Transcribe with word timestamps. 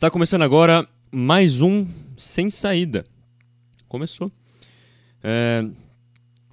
Está 0.00 0.10
começando 0.10 0.40
agora 0.40 0.88
mais 1.12 1.60
um 1.60 1.86
Sem 2.16 2.48
Saída. 2.48 3.04
Começou. 3.86 4.32
É, 5.22 5.62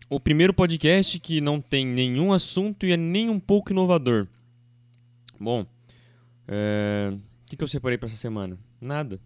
o 0.10 0.20
primeiro 0.20 0.54
podcast 0.54 1.17
que 1.17 1.39
não 1.39 1.62
tem 1.62 1.86
nenhum 1.86 2.33
assunto 2.33 2.86
e 2.86 2.91
é 2.91 2.97
nem 2.97 3.29
um 3.29 3.39
pouco 3.39 3.71
inovador. 3.71 4.28
Bom, 5.39 5.65
é, 6.46 7.13
o 7.13 7.46
que, 7.46 7.63
eu 7.63 7.70
separei 7.70 7.97
para 7.97 8.10
essa 8.10 8.17
semana? 8.17 8.60
Nada. 8.81 9.17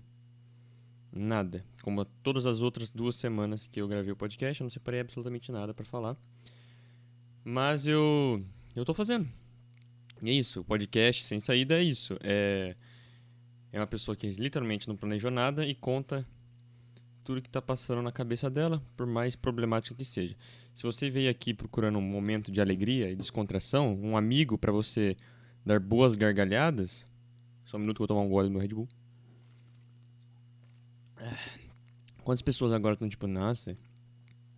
Nada. 1.12 1.66
Como 1.82 2.06
todas 2.06 2.46
as 2.46 2.62
outras 2.62 2.92
duas 2.92 3.16
semanas 3.16 3.66
que 3.66 3.82
eu 3.82 3.88
gravei 3.88 4.12
o 4.12 4.16
podcast, 4.16 4.62
eu 4.62 4.66
não 4.66 4.70
separei 4.70 5.00
absolutamente 5.00 5.52
nada 5.52 5.74
para 5.74 5.84
falar. 5.84 6.16
Mas 7.44 7.88
eu 7.88 8.40
eu 8.76 8.86
tô 8.86 8.94
fazendo. 8.94 9.28
É 10.24 10.32
isso, 10.32 10.62
o 10.62 10.64
podcast 10.64 11.26
sem 11.26 11.40
saída 11.40 11.80
é 11.80 11.84
isso. 11.84 12.16
É 12.22 12.76
é 13.72 13.80
uma 13.80 13.88
pessoa 13.88 14.16
que 14.16 14.28
literalmente 14.28 14.88
não 14.88 14.96
planejou 14.96 15.32
nada 15.32 15.66
e 15.66 15.74
conta 15.74 16.26
tudo 17.24 17.42
que 17.42 17.48
está 17.48 17.62
passando 17.62 18.02
na 18.02 18.12
cabeça 18.12 18.50
dela, 18.50 18.82
por 18.98 19.06
mais 19.06 19.36
problemática 19.36 19.96
que 19.96 20.04
seja. 20.04 20.36
Se 20.74 20.84
você 20.84 21.10
veio 21.10 21.30
aqui 21.30 21.54
procurando 21.54 21.98
um 21.98 22.02
momento 22.02 22.52
de 22.52 22.60
alegria 22.60 23.10
e 23.10 23.16
descontração, 23.16 23.94
um 24.02 24.18
amigo 24.18 24.58
para 24.58 24.72
você 24.72 25.16
dar 25.66 25.80
boas 25.80 26.16
gargalhadas, 26.16 27.06
só 27.66 27.78
um 27.78 27.80
minuto 27.80 27.98
que 27.98 28.04
eu 28.04 28.08
vou 28.08 28.16
tomar 28.16 28.28
um 28.28 28.30
gole 28.30 28.50
no 28.50 28.60
Red 28.60 28.70
Bull. 28.70 28.90
Quantas 32.24 32.42
pessoas 32.42 32.74
agora 32.74 32.94
estão 32.94 33.08
tipo, 33.08 33.28
nossa, 33.28 33.78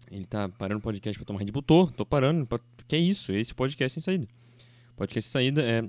ele 0.10 0.26
tá 0.26 0.48
parando 0.50 0.80
o 0.80 0.82
podcast 0.82 1.20
pra 1.20 1.26
tomar 1.26 1.40
Red 1.40 1.52
Bull? 1.52 1.62
Tô, 1.62 1.88
tô 1.88 2.06
parando. 2.06 2.48
Que 2.88 2.96
é 2.96 3.00
isso? 3.00 3.32
Esse 3.34 3.54
podcast 3.54 4.00
sem 4.00 4.04
saída. 4.04 4.28
Podcast 4.96 5.30
sem 5.30 5.34
saída 5.34 5.62
é 5.62 5.84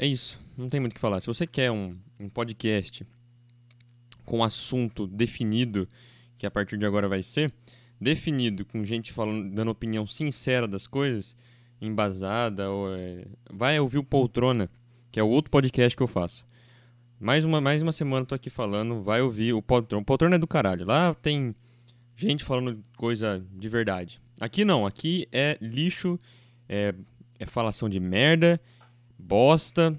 é 0.00 0.06
isso, 0.06 0.40
não 0.56 0.70
tem 0.70 0.80
muito 0.80 0.92
o 0.92 0.94
que 0.94 1.00
falar. 1.00 1.20
Se 1.20 1.26
você 1.26 1.46
quer 1.46 1.70
um, 1.70 1.92
um 2.18 2.26
podcast 2.26 3.06
com 4.24 4.42
assunto 4.42 5.06
definido, 5.06 5.86
que 6.38 6.46
a 6.46 6.50
partir 6.50 6.78
de 6.78 6.86
agora 6.86 7.06
vai 7.06 7.22
ser, 7.22 7.52
definido, 8.00 8.64
com 8.64 8.82
gente 8.82 9.12
falando, 9.12 9.54
dando 9.54 9.70
opinião 9.70 10.06
sincera 10.06 10.66
das 10.66 10.86
coisas, 10.86 11.36
embasada, 11.82 12.70
ou, 12.70 12.96
é, 12.96 13.26
vai 13.52 13.78
ouvir 13.78 13.98
o 13.98 14.02
Poltrona, 14.02 14.70
que 15.12 15.20
é 15.20 15.22
o 15.22 15.28
outro 15.28 15.50
podcast 15.50 15.94
que 15.94 16.02
eu 16.02 16.08
faço. 16.08 16.46
Mais 17.20 17.44
uma, 17.44 17.60
mais 17.60 17.82
uma 17.82 17.92
semana 17.92 18.22
eu 18.22 18.26
tô 18.26 18.34
aqui 18.34 18.48
falando, 18.48 19.02
vai 19.02 19.20
ouvir 19.20 19.52
o 19.52 19.60
Poltrona. 19.60 20.00
O 20.00 20.06
Poltrona 20.06 20.36
é 20.36 20.38
do 20.38 20.46
caralho. 20.46 20.86
Lá 20.86 21.12
tem 21.12 21.54
gente 22.16 22.42
falando 22.42 22.82
coisa 22.96 23.44
de 23.52 23.68
verdade. 23.68 24.18
Aqui 24.40 24.64
não, 24.64 24.86
aqui 24.86 25.28
é 25.30 25.58
lixo, 25.60 26.18
é, 26.66 26.94
é 27.38 27.44
falação 27.44 27.86
de 27.86 28.00
merda 28.00 28.58
bosta, 29.20 29.98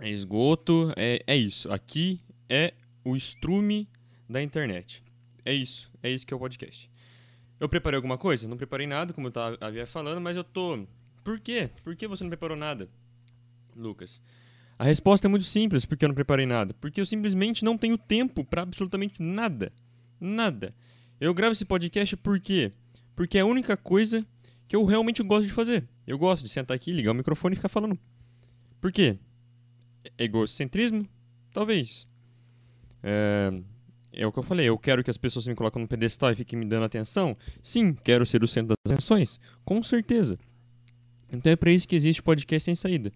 é 0.00 0.08
esgoto, 0.08 0.92
é, 0.96 1.22
é 1.26 1.36
isso. 1.36 1.70
Aqui 1.70 2.20
é 2.48 2.72
o 3.04 3.16
estrume 3.16 3.88
da 4.28 4.42
internet. 4.42 5.02
É 5.44 5.52
isso, 5.52 5.90
é 6.02 6.10
isso 6.10 6.26
que 6.26 6.32
é 6.32 6.36
o 6.36 6.40
podcast. 6.40 6.90
Eu 7.58 7.68
preparei 7.68 7.96
alguma 7.96 8.18
coisa? 8.18 8.46
Não 8.46 8.56
preparei 8.56 8.86
nada, 8.86 9.12
como 9.12 9.28
eu 9.28 9.32
tava, 9.32 9.56
havia 9.60 9.86
falando, 9.86 10.20
mas 10.20 10.36
eu 10.36 10.44
tô. 10.44 10.86
Por 11.24 11.40
quê? 11.40 11.70
Por 11.82 11.96
que 11.96 12.06
você 12.06 12.22
não 12.22 12.30
preparou 12.30 12.56
nada, 12.56 12.88
Lucas? 13.74 14.20
A 14.78 14.84
resposta 14.84 15.26
é 15.26 15.30
muito 15.30 15.46
simples, 15.46 15.86
porque 15.86 16.04
eu 16.04 16.08
não 16.08 16.14
preparei 16.14 16.44
nada. 16.44 16.74
Porque 16.74 17.00
eu 17.00 17.06
simplesmente 17.06 17.64
não 17.64 17.78
tenho 17.78 17.96
tempo 17.96 18.44
para 18.44 18.62
absolutamente 18.62 19.22
nada. 19.22 19.72
Nada. 20.20 20.74
Eu 21.18 21.32
gravo 21.32 21.52
esse 21.52 21.64
podcast 21.64 22.14
por 22.18 22.38
quê? 22.38 22.70
Porque 23.14 23.38
é 23.38 23.40
a 23.40 23.46
única 23.46 23.76
coisa 23.76 24.26
que 24.68 24.76
eu 24.76 24.84
realmente 24.84 25.22
gosto 25.22 25.46
de 25.46 25.52
fazer. 25.52 25.88
Eu 26.06 26.18
gosto 26.18 26.42
de 26.42 26.50
sentar 26.50 26.74
aqui, 26.74 26.92
ligar 26.92 27.12
o 27.12 27.14
microfone 27.14 27.54
e 27.54 27.56
ficar 27.56 27.70
falando 27.70 27.98
por 28.80 28.92
quê? 28.92 29.18
Egocentrismo? 30.18 31.08
Talvez. 31.52 32.06
É, 33.02 33.52
é 34.12 34.26
o 34.26 34.32
que 34.32 34.38
eu 34.38 34.42
falei, 34.42 34.66
eu 34.66 34.78
quero 34.78 35.04
que 35.04 35.10
as 35.10 35.16
pessoas 35.16 35.46
me 35.46 35.54
coloquem 35.54 35.82
no 35.82 35.88
pedestal 35.88 36.32
e 36.32 36.34
fiquem 36.34 36.58
me 36.58 36.64
dando 36.64 36.84
atenção? 36.84 37.36
Sim, 37.62 37.94
quero 37.94 38.24
ser 38.24 38.42
o 38.42 38.48
centro 38.48 38.74
das 38.84 38.92
atenções? 38.92 39.38
Com 39.64 39.82
certeza. 39.82 40.38
Então 41.32 41.52
é 41.52 41.56
para 41.56 41.70
isso 41.70 41.86
que 41.86 41.96
existe 41.96 42.22
podcast 42.22 42.64
sem 42.64 42.74
saída. 42.74 43.12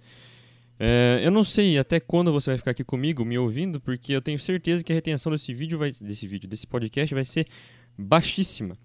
É, 0.78 1.21
eu 1.22 1.31
não 1.31 1.44
sei 1.44 1.78
até 1.78 2.00
quando 2.00 2.32
você 2.32 2.50
vai 2.50 2.59
ficar 2.59 2.71
aqui 2.71 2.82
comigo 2.82 3.25
me 3.25 3.38
ouvindo, 3.38 3.81
porque 3.81 4.12
eu 4.12 4.22
tenho 4.22 4.38
certeza 4.38 4.82
que 4.82 4.92
a 4.92 4.94
retenção 4.94 5.31
desse 5.31 5.53
vídeo, 5.53 5.78
vai, 5.78 5.91
desse 5.91 6.27
vídeo, 6.27 6.48
desse 6.48 6.66
podcast 6.66 7.15
vai 7.15 7.25
ser 7.25 7.47
baixíssima. 7.98 8.78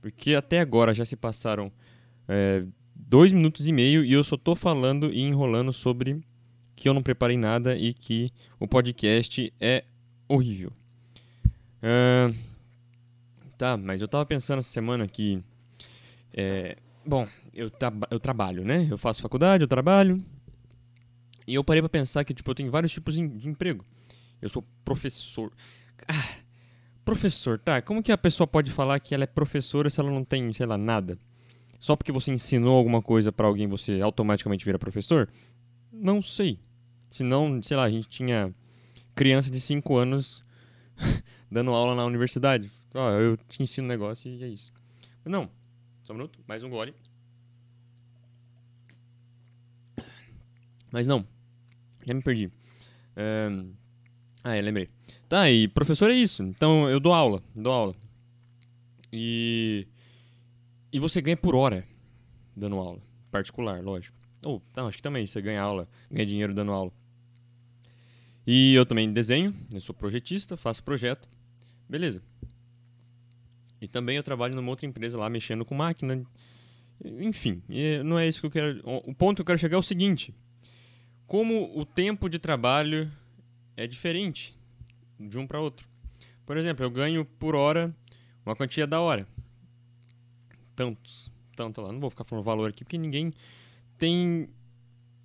Porque 0.00 0.34
até 0.34 0.60
agora 0.60 0.94
já 0.94 1.04
se 1.04 1.14
passaram 1.14 1.70
é, 2.26 2.64
dois 3.06 3.32
minutos 3.32 3.68
e 3.68 3.72
meio 3.72 4.04
e 4.04 4.12
eu 4.12 4.24
só 4.24 4.36
tô 4.36 4.54
falando 4.54 5.12
e 5.12 5.20
enrolando 5.20 5.72
sobre 5.72 6.22
que 6.74 6.88
eu 6.88 6.94
não 6.94 7.02
preparei 7.02 7.36
nada 7.36 7.76
e 7.76 7.92
que 7.92 8.30
o 8.58 8.66
podcast 8.66 9.52
é 9.60 9.84
horrível. 10.28 10.72
Uh, 11.82 12.34
tá, 13.58 13.76
mas 13.76 14.00
eu 14.00 14.08
tava 14.08 14.24
pensando 14.24 14.60
essa 14.60 14.70
semana 14.70 15.06
que. 15.06 15.42
É, 16.32 16.76
bom, 17.04 17.28
eu, 17.54 17.70
tra 17.70 17.92
eu 18.10 18.18
trabalho, 18.18 18.64
né? 18.64 18.86
Eu 18.90 18.96
faço 18.96 19.20
faculdade, 19.20 19.62
eu 19.62 19.68
trabalho. 19.68 20.24
E 21.46 21.54
eu 21.54 21.64
parei 21.64 21.82
pra 21.82 21.88
pensar 21.88 22.24
que, 22.24 22.32
tipo, 22.32 22.50
eu 22.50 22.54
tenho 22.54 22.70
vários 22.70 22.92
tipos 22.92 23.14
de 23.14 23.48
emprego. 23.48 23.84
Eu 24.40 24.48
sou 24.48 24.64
professor. 24.84 25.52
Ah, 26.08 26.36
professor, 27.04 27.58
tá? 27.58 27.82
Como 27.82 28.02
que 28.02 28.12
a 28.12 28.18
pessoa 28.18 28.46
pode 28.46 28.70
falar 28.70 28.98
que 29.00 29.14
ela 29.14 29.24
é 29.24 29.26
professora 29.26 29.90
se 29.90 30.00
ela 30.00 30.10
não 30.10 30.24
tem, 30.24 30.52
sei 30.52 30.66
lá, 30.66 30.78
nada? 30.78 31.18
Só 31.82 31.96
porque 31.96 32.12
você 32.12 32.30
ensinou 32.30 32.76
alguma 32.76 33.02
coisa 33.02 33.32
para 33.32 33.44
alguém, 33.44 33.66
você 33.66 34.00
automaticamente 34.00 34.64
vira 34.64 34.78
professor? 34.78 35.28
Não 35.92 36.22
sei. 36.22 36.60
Senão, 37.10 37.60
sei 37.60 37.76
lá, 37.76 37.82
a 37.82 37.90
gente 37.90 38.06
tinha 38.06 38.54
criança 39.16 39.50
de 39.50 39.60
5 39.60 39.96
anos 39.96 40.44
dando 41.50 41.72
aula 41.72 41.96
na 41.96 42.04
universidade. 42.06 42.70
Ó, 42.94 43.04
oh, 43.04 43.10
eu 43.18 43.36
te 43.48 43.60
ensino 43.64 43.84
um 43.84 43.88
negócio 43.88 44.30
e 44.30 44.44
é 44.44 44.46
isso. 44.46 44.72
Não. 45.24 45.50
Só 46.04 46.12
um 46.12 46.18
minuto, 46.18 46.38
mais 46.46 46.62
um 46.62 46.70
gole. 46.70 46.94
Mas 50.88 51.08
não. 51.08 51.26
Já 52.06 52.14
me 52.14 52.22
perdi. 52.22 52.48
Um... 53.16 53.72
Ah, 54.44 54.54
é, 54.54 54.62
lembrei. 54.62 54.88
Tá, 55.28 55.50
e 55.50 55.66
professor 55.66 56.12
é 56.12 56.14
isso. 56.14 56.44
Então 56.44 56.88
eu 56.88 57.00
dou 57.00 57.12
aula, 57.12 57.42
dou 57.56 57.72
aula. 57.72 57.96
E 59.12 59.88
e 60.92 60.98
você 60.98 61.20
ganha 61.20 61.36
por 61.36 61.54
hora 61.54 61.86
dando 62.54 62.76
aula. 62.76 63.00
Particular, 63.30 63.82
lógico. 63.82 64.16
Ou, 64.44 64.62
não, 64.76 64.88
acho 64.88 64.98
que 64.98 65.02
também 65.02 65.26
você 65.26 65.40
ganha 65.40 65.62
aula, 65.62 65.88
ganha 66.10 66.26
dinheiro 66.26 66.52
dando 66.52 66.72
aula. 66.72 66.92
E 68.46 68.74
eu 68.74 68.84
também 68.84 69.10
desenho, 69.12 69.54
eu 69.72 69.80
sou 69.80 69.94
projetista, 69.94 70.56
faço 70.56 70.82
projeto. 70.82 71.28
Beleza. 71.88 72.22
E 73.80 73.88
também 73.88 74.16
eu 74.16 74.22
trabalho 74.22 74.54
numa 74.54 74.68
outra 74.68 74.86
empresa 74.86 75.16
lá 75.16 75.30
mexendo 75.30 75.64
com 75.64 75.74
máquina. 75.74 76.24
Enfim, 77.04 77.62
não 78.04 78.18
é 78.18 78.28
isso 78.28 78.40
que 78.40 78.46
eu 78.46 78.50
quero. 78.50 78.80
O 78.84 79.14
ponto 79.14 79.36
que 79.36 79.42
eu 79.42 79.46
quero 79.46 79.58
chegar 79.58 79.76
é 79.76 79.78
o 79.78 79.82
seguinte: 79.82 80.34
como 81.26 81.76
o 81.78 81.84
tempo 81.84 82.28
de 82.28 82.38
trabalho 82.38 83.10
é 83.76 83.86
diferente 83.86 84.54
de 85.18 85.38
um 85.38 85.46
para 85.46 85.60
outro. 85.60 85.88
Por 86.44 86.56
exemplo, 86.56 86.84
eu 86.84 86.90
ganho 86.90 87.24
por 87.24 87.54
hora 87.54 87.94
uma 88.44 88.54
quantia 88.54 88.86
da 88.86 89.00
hora 89.00 89.26
tantos, 90.74 91.30
tanto 91.56 91.80
lá. 91.80 91.92
Não 91.92 92.00
vou 92.00 92.10
ficar 92.10 92.24
falando 92.24 92.44
valor 92.44 92.70
aqui 92.70 92.84
porque 92.84 92.98
ninguém 92.98 93.32
tem 93.98 94.48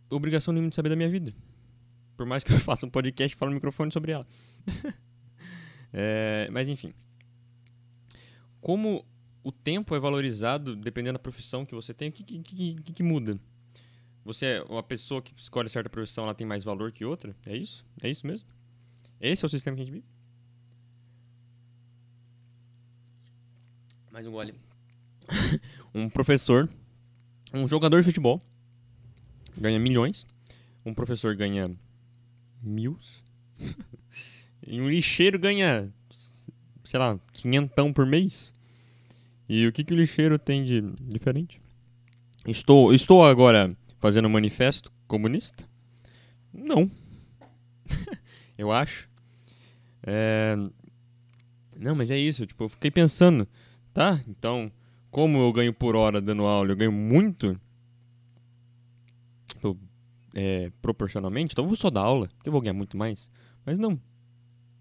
obrigação 0.10 0.54
nenhuma 0.54 0.70
de 0.70 0.76
saber 0.76 0.90
da 0.90 0.96
minha 0.96 1.10
vida. 1.10 1.34
Por 2.16 2.26
mais 2.26 2.44
que 2.44 2.52
eu 2.54 2.60
faça 2.62 2.86
um 2.86 2.90
podcast 2.90 3.36
e 3.36 3.40
fale 3.40 3.52
no 3.52 3.56
microfone 3.56 3.92
sobre 3.92 4.12
ela. 4.12 4.28
é, 5.94 6.48
mas 6.52 6.70
enfim. 6.70 6.94
Como 8.62 9.06
o 9.44 9.52
tempo 9.52 9.96
é 9.96 10.00
valorizado 10.00 10.76
dependendo 10.76 11.14
da 11.14 11.20
profissão 11.20 11.66
que 11.66 11.74
você 11.74 11.94
tem, 11.94 12.10
o 12.10 12.12
que, 12.12 12.24
que, 12.24 12.42
que, 12.42 12.94
que 12.94 13.04
muda? 13.04 13.40
Você 14.26 14.46
é 14.46 14.64
uma 14.64 14.84
pessoa 14.84 15.22
que 15.22 15.34
escolhe 15.38 15.70
certa 15.70 15.90
profissão, 15.90 16.26
ela 16.26 16.36
tem 16.36 16.46
mais 16.46 16.64
valor 16.64 16.92
que 16.92 17.06
outra? 17.06 17.34
É 17.46 17.56
isso? 17.56 17.86
É 18.02 18.10
isso 18.10 18.28
mesmo? 18.28 18.50
Esse 19.22 19.46
é 19.46 19.48
o 19.48 19.50
sistema 19.50 19.76
que 19.78 19.84
a 19.84 19.86
gente 19.86 19.94
vive? 19.94 20.06
Mais 24.12 24.28
um 24.28 24.32
gole. 24.32 24.67
um 25.94 26.10
professor, 26.10 26.70
um 27.54 27.68
jogador 27.68 28.00
de 28.02 28.06
futebol 28.06 28.42
ganha 29.58 29.80
milhões, 29.80 30.26
um 30.86 30.94
professor 30.94 31.36
ganha 31.36 31.72
mil, 32.62 32.98
e 34.66 34.80
um 34.80 34.90
lixeiro 34.90 35.40
ganha, 35.40 35.92
sei 36.84 37.00
lá, 37.00 37.20
quinhentão 37.34 37.92
por 37.92 38.06
mês. 38.06 38.54
E 39.50 39.66
o 39.66 39.72
que, 39.72 39.84
que 39.84 39.94
o 39.94 39.98
lixeiro 39.98 40.38
tem 40.38 40.64
de 40.64 40.82
diferente? 41.00 41.60
Estou, 42.46 42.94
estou 42.94 43.26
agora 43.26 43.76
fazendo 44.00 44.28
um 44.28 44.32
manifesto 44.32 44.92
comunista? 45.08 45.68
Não. 46.54 46.90
eu 48.58 48.72
acho. 48.72 49.10
É... 50.04 50.56
Não, 51.78 51.96
mas 51.96 52.12
é 52.12 52.18
isso. 52.18 52.46
Tipo, 52.46 52.66
eu 52.66 52.70
fiquei 52.70 52.92
pensando, 52.92 53.48
tá? 53.94 54.22
Então, 54.28 54.72
como 55.18 55.40
eu 55.40 55.52
ganho 55.52 55.74
por 55.74 55.96
hora 55.96 56.22
dando 56.22 56.44
aula, 56.44 56.70
eu 56.70 56.76
ganho 56.76 56.92
muito 56.92 57.60
é, 60.36 60.72
proporcionalmente, 60.80 61.54
então 61.54 61.66
eu 61.66 61.68
vou 61.68 61.76
só 61.76 61.90
dar 61.90 62.02
aula, 62.02 62.30
que 62.44 62.48
eu 62.48 62.52
vou 62.52 62.62
ganhar 62.62 62.76
muito 62.76 62.96
mais. 62.96 63.32
Mas 63.66 63.80
não. 63.80 64.00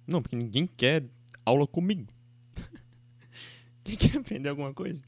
Não, 0.06 0.21
porque 0.21 0.37
ninguém 0.37 0.67
quer 0.67 1.05
aula 1.43 1.67
comigo. 1.67 2.12
Quem 3.83 3.97
quer 3.97 4.19
aprender 4.19 4.50
alguma 4.50 4.75
coisa? 4.75 5.03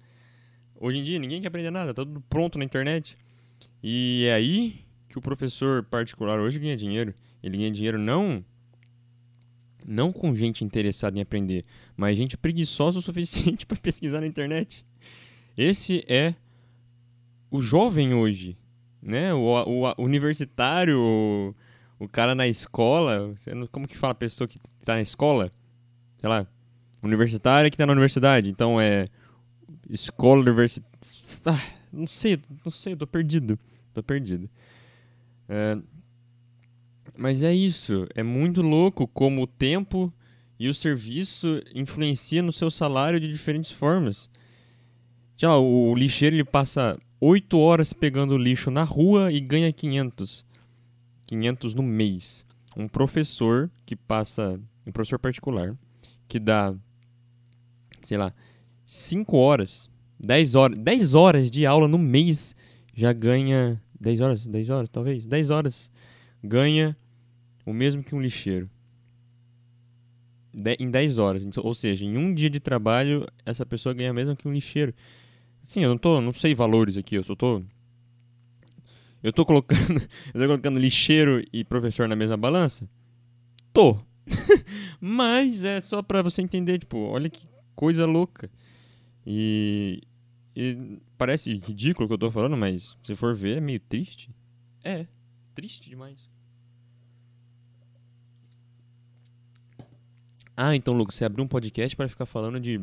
Hoje 0.75 1.01
em 1.01 1.03
dia 1.03 1.19
ninguém 1.19 1.43
quer 1.43 1.49
aprender 1.49 1.71
nada, 1.71 1.93
tá 1.93 2.07
tudo 2.07 2.23
pronto 2.23 2.57
na 2.59 2.65
internet. 2.65 3.15
E 3.83 4.25
é 4.29 4.33
aí 4.33 4.83
que 5.11 5.19
o 5.19 5.21
professor 5.21 5.85
particular 5.85 6.41
hoje 6.41 6.59
ganha 6.59 6.75
dinheiro. 6.75 7.15
Ele 7.43 7.59
ganha 7.59 7.71
dinheiro 7.71 7.99
não 7.99 8.43
não 9.87 10.11
com 10.11 10.35
gente 10.35 10.65
interessada 10.65 11.19
em 11.19 11.21
aprender, 11.21 11.67
mas 11.97 12.17
gente 12.17 12.37
preguiçosa 12.37 12.99
o 12.99 13.03
suficiente 13.03 13.65
para 13.69 13.77
pesquisar 13.77 14.23
na 14.23 14.27
internet. 14.27 14.87
Esse 15.59 16.05
é 16.07 16.37
o 17.51 17.61
jovem 17.61 18.15
hoje, 18.15 18.57
né? 19.03 19.35
O, 19.35 19.41
o, 19.41 19.83
o 19.89 20.05
universitário, 20.05 21.01
o, 21.01 21.55
o, 21.99 22.09
cara 22.09 22.33
na 22.33 22.47
escola, 22.47 23.35
como 23.73 23.89
que 23.89 23.99
fala 23.99 24.13
a 24.13 24.15
pessoa 24.15 24.47
que 24.47 24.61
está 24.79 24.95
na 24.95 25.01
escola? 25.01 25.51
Sei 26.19 26.29
lá, 26.29 26.47
universitário 27.03 27.69
que 27.73 27.75
está 27.75 27.85
na 27.85 27.93
universidade. 27.93 28.49
Então 28.49 28.81
é 28.81 29.07
escola 29.91 30.43
universitária. 30.43 30.89
Ah, 31.45 31.61
não 31.93 32.07
sei, 32.07 32.39
não 32.65 32.71
sei, 32.71 32.95
tô 32.95 33.07
perdido, 33.07 33.59
tô 33.93 34.01
perdido. 34.01 34.49
É, 35.49 35.77
mas 37.17 37.43
é 37.43 37.53
isso, 37.53 38.07
é 38.15 38.23
muito 38.23 38.63
louco 38.63 39.09
como 39.09 39.43
o 39.43 39.47
tempo 39.49 40.13
e 40.57 40.69
o 40.69 40.75
serviço 40.75 41.61
influenciam 41.75 42.47
no 42.47 42.53
seu 42.53 42.71
salário 42.71 43.19
de 43.19 43.27
diferentes 43.27 43.73
formas. 43.73 44.31
Já 45.39 45.57
o 45.57 45.95
lixeiro 45.95 46.35
ele 46.35 46.45
passa 46.45 46.99
8 47.21 47.57
horas 47.57 47.93
pegando 47.93 48.37
lixo 48.37 48.73
na 48.73 48.83
rua 48.83 49.31
e 49.31 49.39
ganha 49.39 49.73
500. 49.73 50.45
500 51.27 51.75
no 51.77 51.83
mês. 51.83 52.45
Um 52.77 52.89
professor 52.89 53.71
que 53.87 53.95
passa, 53.95 54.61
um 54.85 54.91
professor 54.91 55.17
particular, 55.17 55.77
que 56.27 56.41
dá, 56.41 56.75
sei 58.03 58.19
lá, 58.19 58.35
5 58.85 59.37
horas, 59.37 59.89
10 60.19 60.57
horas, 60.57 60.77
10 60.77 61.15
horas 61.15 61.51
de 61.53 61.65
aula 61.65 61.87
no 61.87 61.99
mês 61.99 62.57
já 62.93 63.13
ganha 63.13 63.81
10 64.01 64.21
horas, 64.21 64.45
10 64.45 64.71
horas 64.71 64.89
talvez, 64.89 65.25
10 65.25 65.51
horas 65.51 65.89
ganha 66.43 66.97
o 67.65 67.73
mesmo 67.73 68.03
que 68.03 68.13
um 68.13 68.21
lixeiro. 68.21 68.69
De, 70.53 70.75
em 70.81 70.91
10 70.91 71.19
horas, 71.19 71.47
ou 71.59 71.75
seja, 71.75 72.05
em 72.05 72.17
um 72.17 72.35
dia 72.35 72.51
de 72.51 72.59
trabalho, 72.59 73.25
essa 73.47 73.65
pessoa 73.65 73.95
ganha 73.95 74.13
mesmo 74.13 74.35
que 74.35 74.49
um 74.49 74.53
lixeiro. 74.53 74.93
Sim, 75.69 75.83
eu 75.83 75.91
não 75.91 75.99
tô, 75.99 76.19
não 76.19 76.33
sei 76.33 76.55
valores 76.55 76.97
aqui, 76.97 77.15
eu 77.15 77.23
só 77.23 77.35
tô 77.35 77.63
eu 79.23 79.31
tô 79.35 79.45
colocando, 79.45 80.01
eu 80.33 80.41
tô 80.41 80.47
colocando 80.47 80.81
lixeiro 80.81 81.45
e 81.53 81.63
professor 81.63 82.09
na 82.09 82.17
mesma 82.17 82.39
balança? 82.39 82.89
Tô. 83.71 84.01
Mas 84.99 85.65
é 85.65 85.79
só 85.83 86.01
para 86.01 86.23
você 86.23 86.41
entender, 86.41 86.79
tipo, 86.79 86.97
olha 86.97 87.29
que 87.29 87.47
coisa 87.77 88.07
louca. 88.07 88.51
E, 89.27 90.01
e, 90.57 91.03
parece 91.19 91.53
ridículo 91.55 92.07
o 92.07 92.09
que 92.09 92.15
eu 92.15 92.19
tô 92.19 92.31
falando, 92.31 92.57
mas 92.57 92.97
se 93.03 93.15
for 93.15 93.35
ver 93.35 93.59
é 93.59 93.61
meio 93.61 93.79
triste. 93.79 94.31
É, 94.83 95.07
triste 95.55 95.91
demais. 95.91 96.31
Ah, 100.57 100.75
então, 100.75 100.95
Lucas, 100.95 101.17
você 101.17 101.27
abriu 101.27 101.45
um 101.45 101.49
podcast 101.49 101.95
para 101.95 102.09
ficar 102.09 102.25
falando 102.25 102.59
de 102.59 102.81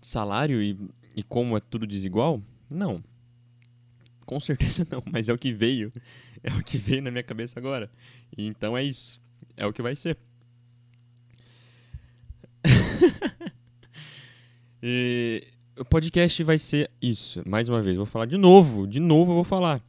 salário 0.00 0.60
e, 0.60 0.76
e 1.16 1.22
como 1.22 1.56
é 1.56 1.60
tudo 1.60 1.86
desigual? 1.86 2.40
Não. 2.68 3.02
Com 4.26 4.38
certeza 4.38 4.86
não, 4.90 5.02
mas 5.10 5.30
é 5.30 5.32
o 5.32 5.38
que 5.38 5.52
veio. 5.52 5.90
É 6.42 6.52
o 6.52 6.62
que 6.62 6.76
veio 6.76 7.00
na 7.00 7.10
minha 7.10 7.22
cabeça 7.22 7.58
agora. 7.58 7.90
E 8.36 8.46
então 8.46 8.76
é 8.76 8.84
isso. 8.84 9.18
É 9.56 9.64
o 9.64 9.72
que 9.72 9.80
vai 9.80 9.96
ser. 9.96 10.18
e 14.82 15.42
o 15.78 15.84
podcast 15.84 16.42
vai 16.44 16.58
ser 16.58 16.90
isso. 17.00 17.42
Mais 17.48 17.68
uma 17.70 17.80
vez, 17.80 17.96
vou 17.96 18.04
falar 18.04 18.26
de 18.26 18.36
novo. 18.36 18.86
De 18.86 19.00
novo 19.00 19.30
eu 19.32 19.36
vou 19.36 19.44
falar. 19.44 19.82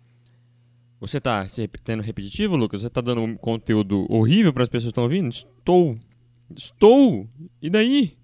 Você 1.00 1.19
tá 1.19 1.47
se 1.47 1.68
tendo 1.83 2.01
repetitivo, 2.01 2.56
Lucas? 2.56 2.81
Você 2.81 2.89
tá 2.89 3.01
dando 3.01 3.21
um 3.21 3.35
conteúdo 3.35 4.12
horrível 4.12 4.53
para 4.53 4.63
as 4.63 4.69
pessoas 4.69 4.85
que 4.85 4.91
estão 4.91 5.03
ouvindo? 5.03 5.30
Estou. 5.30 6.00
Estou! 6.56 7.27
E 7.62 7.69
daí? 7.69 8.18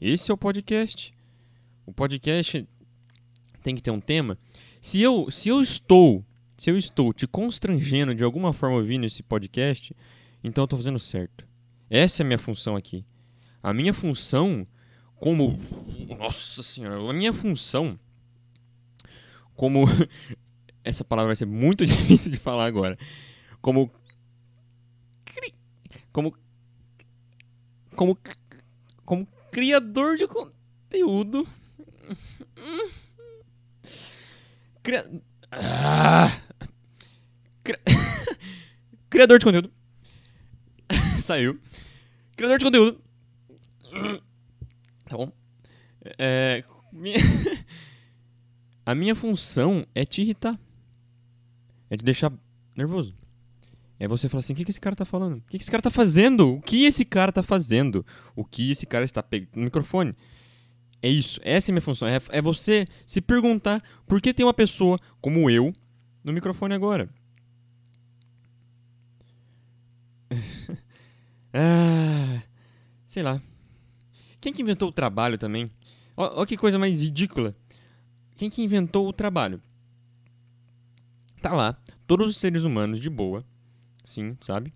Esse 0.00 0.30
é 0.30 0.34
o 0.34 0.38
podcast. 0.38 1.12
O 1.90 1.92
podcast 1.92 2.64
tem 3.64 3.74
que 3.74 3.82
ter 3.82 3.90
um 3.90 4.00
tema. 4.00 4.38
Se 4.80 5.02
eu, 5.02 5.28
se 5.28 5.48
eu 5.48 5.60
estou, 5.60 6.24
se 6.56 6.70
eu 6.70 6.76
estou 6.76 7.12
te 7.12 7.26
constrangendo 7.26 8.14
de 8.14 8.22
alguma 8.22 8.52
forma 8.52 8.76
ouvindo 8.76 9.04
esse 9.04 9.24
podcast, 9.24 9.94
então 10.42 10.62
eu 10.62 10.66
estou 10.66 10.78
fazendo 10.78 11.00
certo. 11.00 11.44
Essa 11.90 12.22
é 12.22 12.24
a 12.24 12.26
minha 12.26 12.38
função 12.38 12.76
aqui. 12.76 13.04
A 13.60 13.74
minha 13.74 13.92
função 13.92 14.64
como 15.16 15.58
nossa 16.16 16.62
senhora, 16.62 17.10
a 17.10 17.12
minha 17.12 17.32
função 17.32 17.98
como 19.56 19.84
essa 20.84 21.04
palavra 21.04 21.30
vai 21.30 21.36
ser 21.36 21.46
muito 21.46 21.84
difícil 21.84 22.30
de 22.30 22.36
falar 22.36 22.66
agora. 22.66 22.96
Como 23.60 23.90
como 26.12 26.36
como, 27.96 28.18
como 29.04 29.26
criador 29.50 30.16
de 30.16 30.28
conteúdo. 30.28 31.48
Cria... 34.82 35.22
Ah! 35.50 36.40
Criador 39.10 39.38
de 39.38 39.44
conteúdo. 39.44 39.72
Saiu. 41.22 41.60
Criador 42.36 42.58
de 42.58 42.64
conteúdo. 42.64 43.00
Tá 45.08 45.16
bom. 45.16 45.32
É, 46.18 46.64
minha... 46.92 47.16
A 48.90 48.94
minha 48.94 49.14
função 49.14 49.86
é 49.94 50.04
te 50.04 50.22
irritar. 50.22 50.58
É 51.88 51.96
te 51.96 52.04
deixar 52.04 52.32
nervoso. 52.76 53.14
É 54.00 54.08
você 54.08 54.28
falar 54.28 54.40
assim: 54.40 54.52
o 54.52 54.56
que, 54.56 54.64
que 54.64 54.70
esse 54.72 54.80
cara 54.80 54.96
tá 54.96 55.04
falando? 55.04 55.36
O 55.36 55.40
que, 55.42 55.58
que 55.58 55.62
esse 55.62 55.70
cara 55.70 55.82
tá 55.82 55.90
fazendo? 55.90 56.54
O 56.54 56.60
que 56.60 56.84
esse 56.84 57.04
cara 57.04 57.30
tá 57.30 57.42
fazendo? 57.42 58.04
O 58.34 58.44
que 58.44 58.72
esse 58.72 58.86
cara 58.86 59.04
está 59.04 59.22
pegando 59.22 59.50
no 59.54 59.64
microfone? 59.64 60.16
É 61.02 61.08
isso. 61.08 61.40
Essa 61.42 61.70
é 61.70 61.72
a 61.72 61.74
minha 61.74 61.82
função. 61.82 62.06
É, 62.06 62.20
é 62.30 62.42
você 62.42 62.86
se 63.06 63.20
perguntar 63.20 63.82
por 64.06 64.20
que 64.20 64.34
tem 64.34 64.44
uma 64.44 64.54
pessoa 64.54 64.98
como 65.20 65.48
eu 65.50 65.74
no 66.22 66.32
microfone 66.32 66.74
agora. 66.74 67.08
ah, 71.52 72.42
sei 73.06 73.22
lá. 73.22 73.40
Quem 74.40 74.52
que 74.52 74.62
inventou 74.62 74.88
o 74.88 74.92
trabalho 74.92 75.36
também? 75.38 75.70
Olha 76.16 76.46
que 76.46 76.56
coisa 76.56 76.78
mais 76.78 77.02
ridícula. 77.02 77.54
Quem 78.36 78.50
que 78.50 78.62
inventou 78.62 79.08
o 79.08 79.12
trabalho? 79.12 79.60
Tá 81.42 81.54
lá, 81.54 81.78
todos 82.06 82.30
os 82.30 82.36
seres 82.36 82.64
humanos 82.64 83.00
de 83.00 83.08
boa, 83.08 83.44
sim, 84.04 84.36
sabe? 84.40 84.72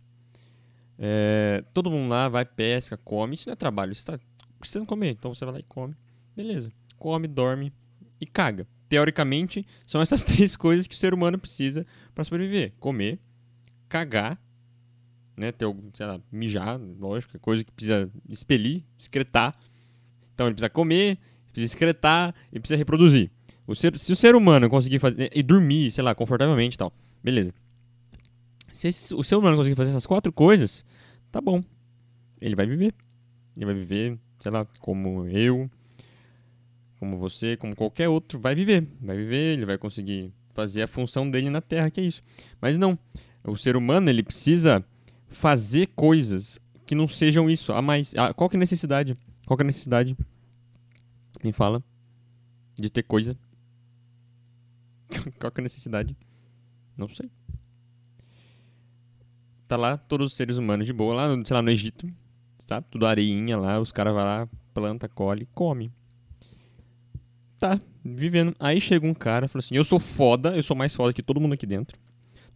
É, 0.99 1.63
todo 1.75 1.91
mundo 1.91 2.11
lá 2.11 2.29
vai, 2.29 2.45
pesca, 2.45 2.97
come. 2.97 3.35
Isso 3.35 3.49
não 3.49 3.53
é 3.53 3.57
trabalho, 3.57 3.93
isso 3.93 4.01
está 4.01 4.19
precisando 4.59 4.87
comer. 4.87 5.11
Então 5.11 5.35
você 5.35 5.45
vai 5.45 5.55
lá 5.55 5.61
e 5.61 5.65
come. 5.65 5.95
Beleza. 6.37 6.73
Come, 6.99 7.29
dorme 7.29 7.73
e 8.21 8.27
caga. 8.27 8.67
Teoricamente, 8.89 9.67
são 9.87 10.01
essas 10.01 10.23
três 10.25 10.57
coisas 10.57 10.87
que 10.87 10.95
o 10.95 10.99
ser 10.99 11.15
humano 11.15 11.39
precisa 11.39 11.87
para 12.15 12.25
sobreviver: 12.25 12.73
comer, 12.79 13.19
cagar, 13.89 14.41
né? 15.37 15.53
Ter 15.53 15.65
algum, 15.65 15.91
sei 15.93 16.07
lá, 16.07 16.21
mijar, 16.31 16.81
lógico, 16.99 17.37
é 17.37 17.41
coisa 17.41 17.65
que 17.65 17.73
precisa 17.73 18.11
expelir, 18.29 18.83
excretar. 18.99 19.57
Então 20.35 20.47
ele 20.47 20.55
precisa 20.55 20.71
comer, 20.71 21.19
precisa 21.47 21.73
excretar 21.73 22.35
e 22.53 22.59
precisa 22.59 22.77
reproduzir. 22.77 23.31
O 23.67 23.75
ser, 23.75 23.97
se 23.97 24.13
o 24.13 24.17
ser 24.17 24.35
humano 24.35 24.69
conseguir 24.69 24.99
fazer. 24.99 25.31
E 25.35 25.43
dormir, 25.43 25.91
sei 25.91 26.05
lá, 26.05 26.15
confortavelmente 26.15 26.75
e 26.75 26.79
tal. 26.79 26.93
Beleza. 27.23 27.55
Se 28.73 28.89
esse, 28.89 29.15
o 29.15 29.23
ser 29.23 29.37
humano 29.37 29.57
conseguir 29.57 29.77
fazer 29.77 29.91
essas 29.91 30.05
quatro 30.05 30.33
coisas, 30.33 30.85
tá 31.31 31.41
bom. 31.41 31.63
Ele 32.41 32.55
vai 32.55 32.67
viver. 32.67 32.93
Ele 33.57 33.65
vai 33.65 33.75
viver, 33.75 34.19
sei 34.41 34.51
lá, 34.51 34.67
como 34.81 35.27
eu, 35.29 35.71
como 37.05 37.19
você, 37.19 37.55
como 37.55 37.77
qualquer 37.77 38.09
outro, 38.09 38.41
vai 38.41 38.55
viver. 38.55 38.89
Vai 38.99 39.17
viver, 39.17 39.53
ele 39.53 39.67
vai 39.67 39.77
conseguir 39.77 40.33
fazer 40.55 40.81
a 40.81 40.89
função 40.89 41.31
dele 41.31 41.51
na 41.51 41.61
Terra, 41.61 41.91
que 41.91 42.01
é 42.01 42.05
isso. 42.05 42.23
Mas 42.61 42.79
não. 42.79 42.99
O 43.45 43.57
ser 43.57 43.77
humano, 43.77 44.09
ele 44.09 44.23
precisa 44.23 44.83
fazer 45.29 45.89
coisas 45.89 46.59
que 46.87 46.95
não 46.95 47.07
sejam 47.07 47.51
isso, 47.51 47.75
a 47.75 47.83
mais. 47.83 48.15
A, 48.15 48.33
qual 48.33 48.49
que 48.49 48.57
é 48.57 48.59
a 48.59 48.61
necessidade? 48.61 49.15
Qual 49.47 49.57
que 49.57 49.63
é 49.63 49.65
a 49.65 49.67
necessidade? 49.67 50.17
Me 51.43 51.53
fala. 51.53 51.85
De 52.75 52.89
ter 52.89 53.03
coisa. 53.03 53.37
qual 55.39 55.53
que 55.53 55.61
é 55.61 55.63
a 55.63 55.65
necessidade? 55.65 56.17
Não 56.97 57.09
sei 57.09 57.29
tá 59.67 59.77
lá 59.77 59.97
todos 59.97 60.27
os 60.31 60.37
seres 60.37 60.57
humanos 60.57 60.87
de 60.87 60.93
boa, 60.93 61.15
lá, 61.15 61.45
sei 61.45 61.55
lá, 61.55 61.63
no 61.63 61.71
Egito, 61.71 62.07
sabe? 62.61 62.87
Tudo 62.91 63.07
areinha 63.07 63.57
lá, 63.57 63.81
os 63.81 63.91
caras 63.91 64.15
vão 64.15 64.23
lá, 64.23 64.49
planta, 64.73 65.09
colhe, 65.09 65.49
come. 65.55 65.91
Tá, 67.65 67.81
vivendo. 68.05 68.55
Aí 68.61 68.79
chega 68.79 69.07
um 69.07 69.15
cara 69.15 69.49
fala 69.49 69.61
assim: 69.61 69.75
Eu 69.75 69.85
sou 69.85 69.99
foda, 69.99 70.55
eu 70.55 70.63
sou 70.63 70.77
mais 70.77 70.95
foda 70.95 71.15
que 71.15 71.23
todo 71.23 71.41
mundo 71.41 71.55
aqui 71.55 71.65
dentro. 71.65 71.99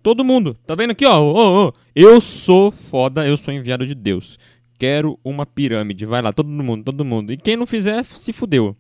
Todo 0.03 0.23
mundo. 0.23 0.55
Tá 0.67 0.75
vendo 0.75 0.91
aqui, 0.91 1.07
ó? 1.07 1.19
Ô, 1.19 1.69
ô, 1.69 1.73
Eu 1.95 2.21
sou 2.21 2.71
foda, 2.71 3.27
eu 3.27 3.35
sou 3.35 3.55
enviado 3.55 3.87
de 3.87 3.95
Deus. 3.95 4.39
Quero 4.79 5.19
uma 5.25 5.47
pirâmide. 5.47 6.05
Vai 6.05 6.21
lá, 6.21 6.31
todo 6.31 6.51
mundo, 6.51 6.85
todo 6.85 7.07
mundo. 7.07 7.33
E 7.33 7.39
quem 7.39 7.57
não 7.57 7.65
fizer, 7.65 8.05
se 8.05 8.35
fudeu. 8.35 8.77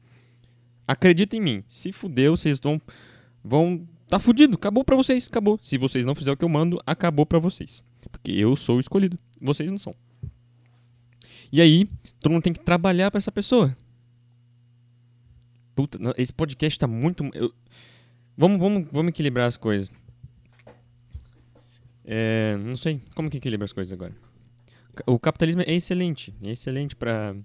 Acredita 0.86 1.34
em 1.34 1.40
mim. 1.40 1.64
Se 1.66 1.92
fudeu, 1.92 2.36
vocês 2.36 2.60
vão. 2.60 2.78
Vão. 3.42 3.88
Tá 4.06 4.18
fudido. 4.18 4.56
Acabou 4.56 4.84
pra 4.84 4.96
vocês. 4.96 5.28
Acabou. 5.28 5.58
Se 5.62 5.78
vocês 5.78 6.04
não 6.04 6.14
fizerem 6.14 6.34
o 6.34 6.36
que 6.36 6.44
eu 6.44 6.48
mando, 6.50 6.78
acabou 6.86 7.24
pra 7.24 7.38
vocês. 7.38 7.82
Porque 8.12 8.32
eu 8.32 8.54
sou 8.54 8.76
o 8.76 8.80
escolhido. 8.80 9.18
Vocês 9.40 9.70
não 9.70 9.78
são. 9.78 9.94
E 11.50 11.62
aí, 11.62 11.88
todo 12.20 12.32
mundo 12.32 12.42
tem 12.42 12.52
que 12.52 12.60
trabalhar 12.60 13.10
pra 13.10 13.16
essa 13.16 13.32
pessoa. 13.32 13.74
Puta, 15.78 15.96
esse 16.16 16.32
podcast 16.32 16.76
tá 16.76 16.88
muito. 16.88 17.22
Eu... 17.32 17.54
Vamos, 18.36 18.58
vamos, 18.58 18.88
vamos 18.90 19.10
equilibrar 19.10 19.46
as 19.46 19.56
coisas. 19.56 19.88
É, 22.04 22.56
não 22.56 22.76
sei. 22.76 23.00
Como 23.14 23.30
que 23.30 23.36
equilibra 23.36 23.64
as 23.64 23.72
coisas 23.72 23.92
agora? 23.92 24.12
O 25.06 25.20
capitalismo 25.20 25.62
é 25.62 25.72
excelente. 25.72 26.34
É 26.42 26.50
excelente 26.50 26.96
para 26.96 27.36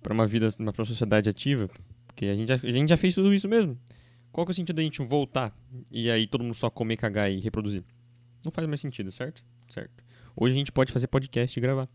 para 0.00 0.14
uma 0.14 0.24
vida, 0.24 0.50
uma 0.56 0.72
sociedade 0.84 1.28
ativa. 1.28 1.68
Porque 2.06 2.26
a 2.26 2.34
gente, 2.36 2.46
já, 2.46 2.54
a 2.54 2.70
gente 2.70 2.88
já 2.88 2.96
fez 2.96 3.12
tudo 3.16 3.34
isso 3.34 3.48
mesmo. 3.48 3.76
Qual 4.30 4.46
que 4.46 4.50
é 4.50 4.52
o 4.52 4.54
sentido 4.54 4.76
da 4.76 4.82
gente 4.82 5.02
voltar 5.02 5.52
e 5.90 6.08
aí 6.12 6.28
todo 6.28 6.44
mundo 6.44 6.54
só 6.54 6.70
comer, 6.70 6.96
cagar 6.96 7.28
e 7.28 7.40
reproduzir? 7.40 7.82
Não 8.44 8.52
faz 8.52 8.68
mais 8.68 8.80
sentido, 8.80 9.10
certo? 9.10 9.44
Certo. 9.68 10.04
Hoje 10.36 10.54
a 10.54 10.58
gente 10.58 10.70
pode 10.70 10.92
fazer 10.92 11.08
podcast 11.08 11.58
e 11.58 11.60
gravar. 11.60 11.88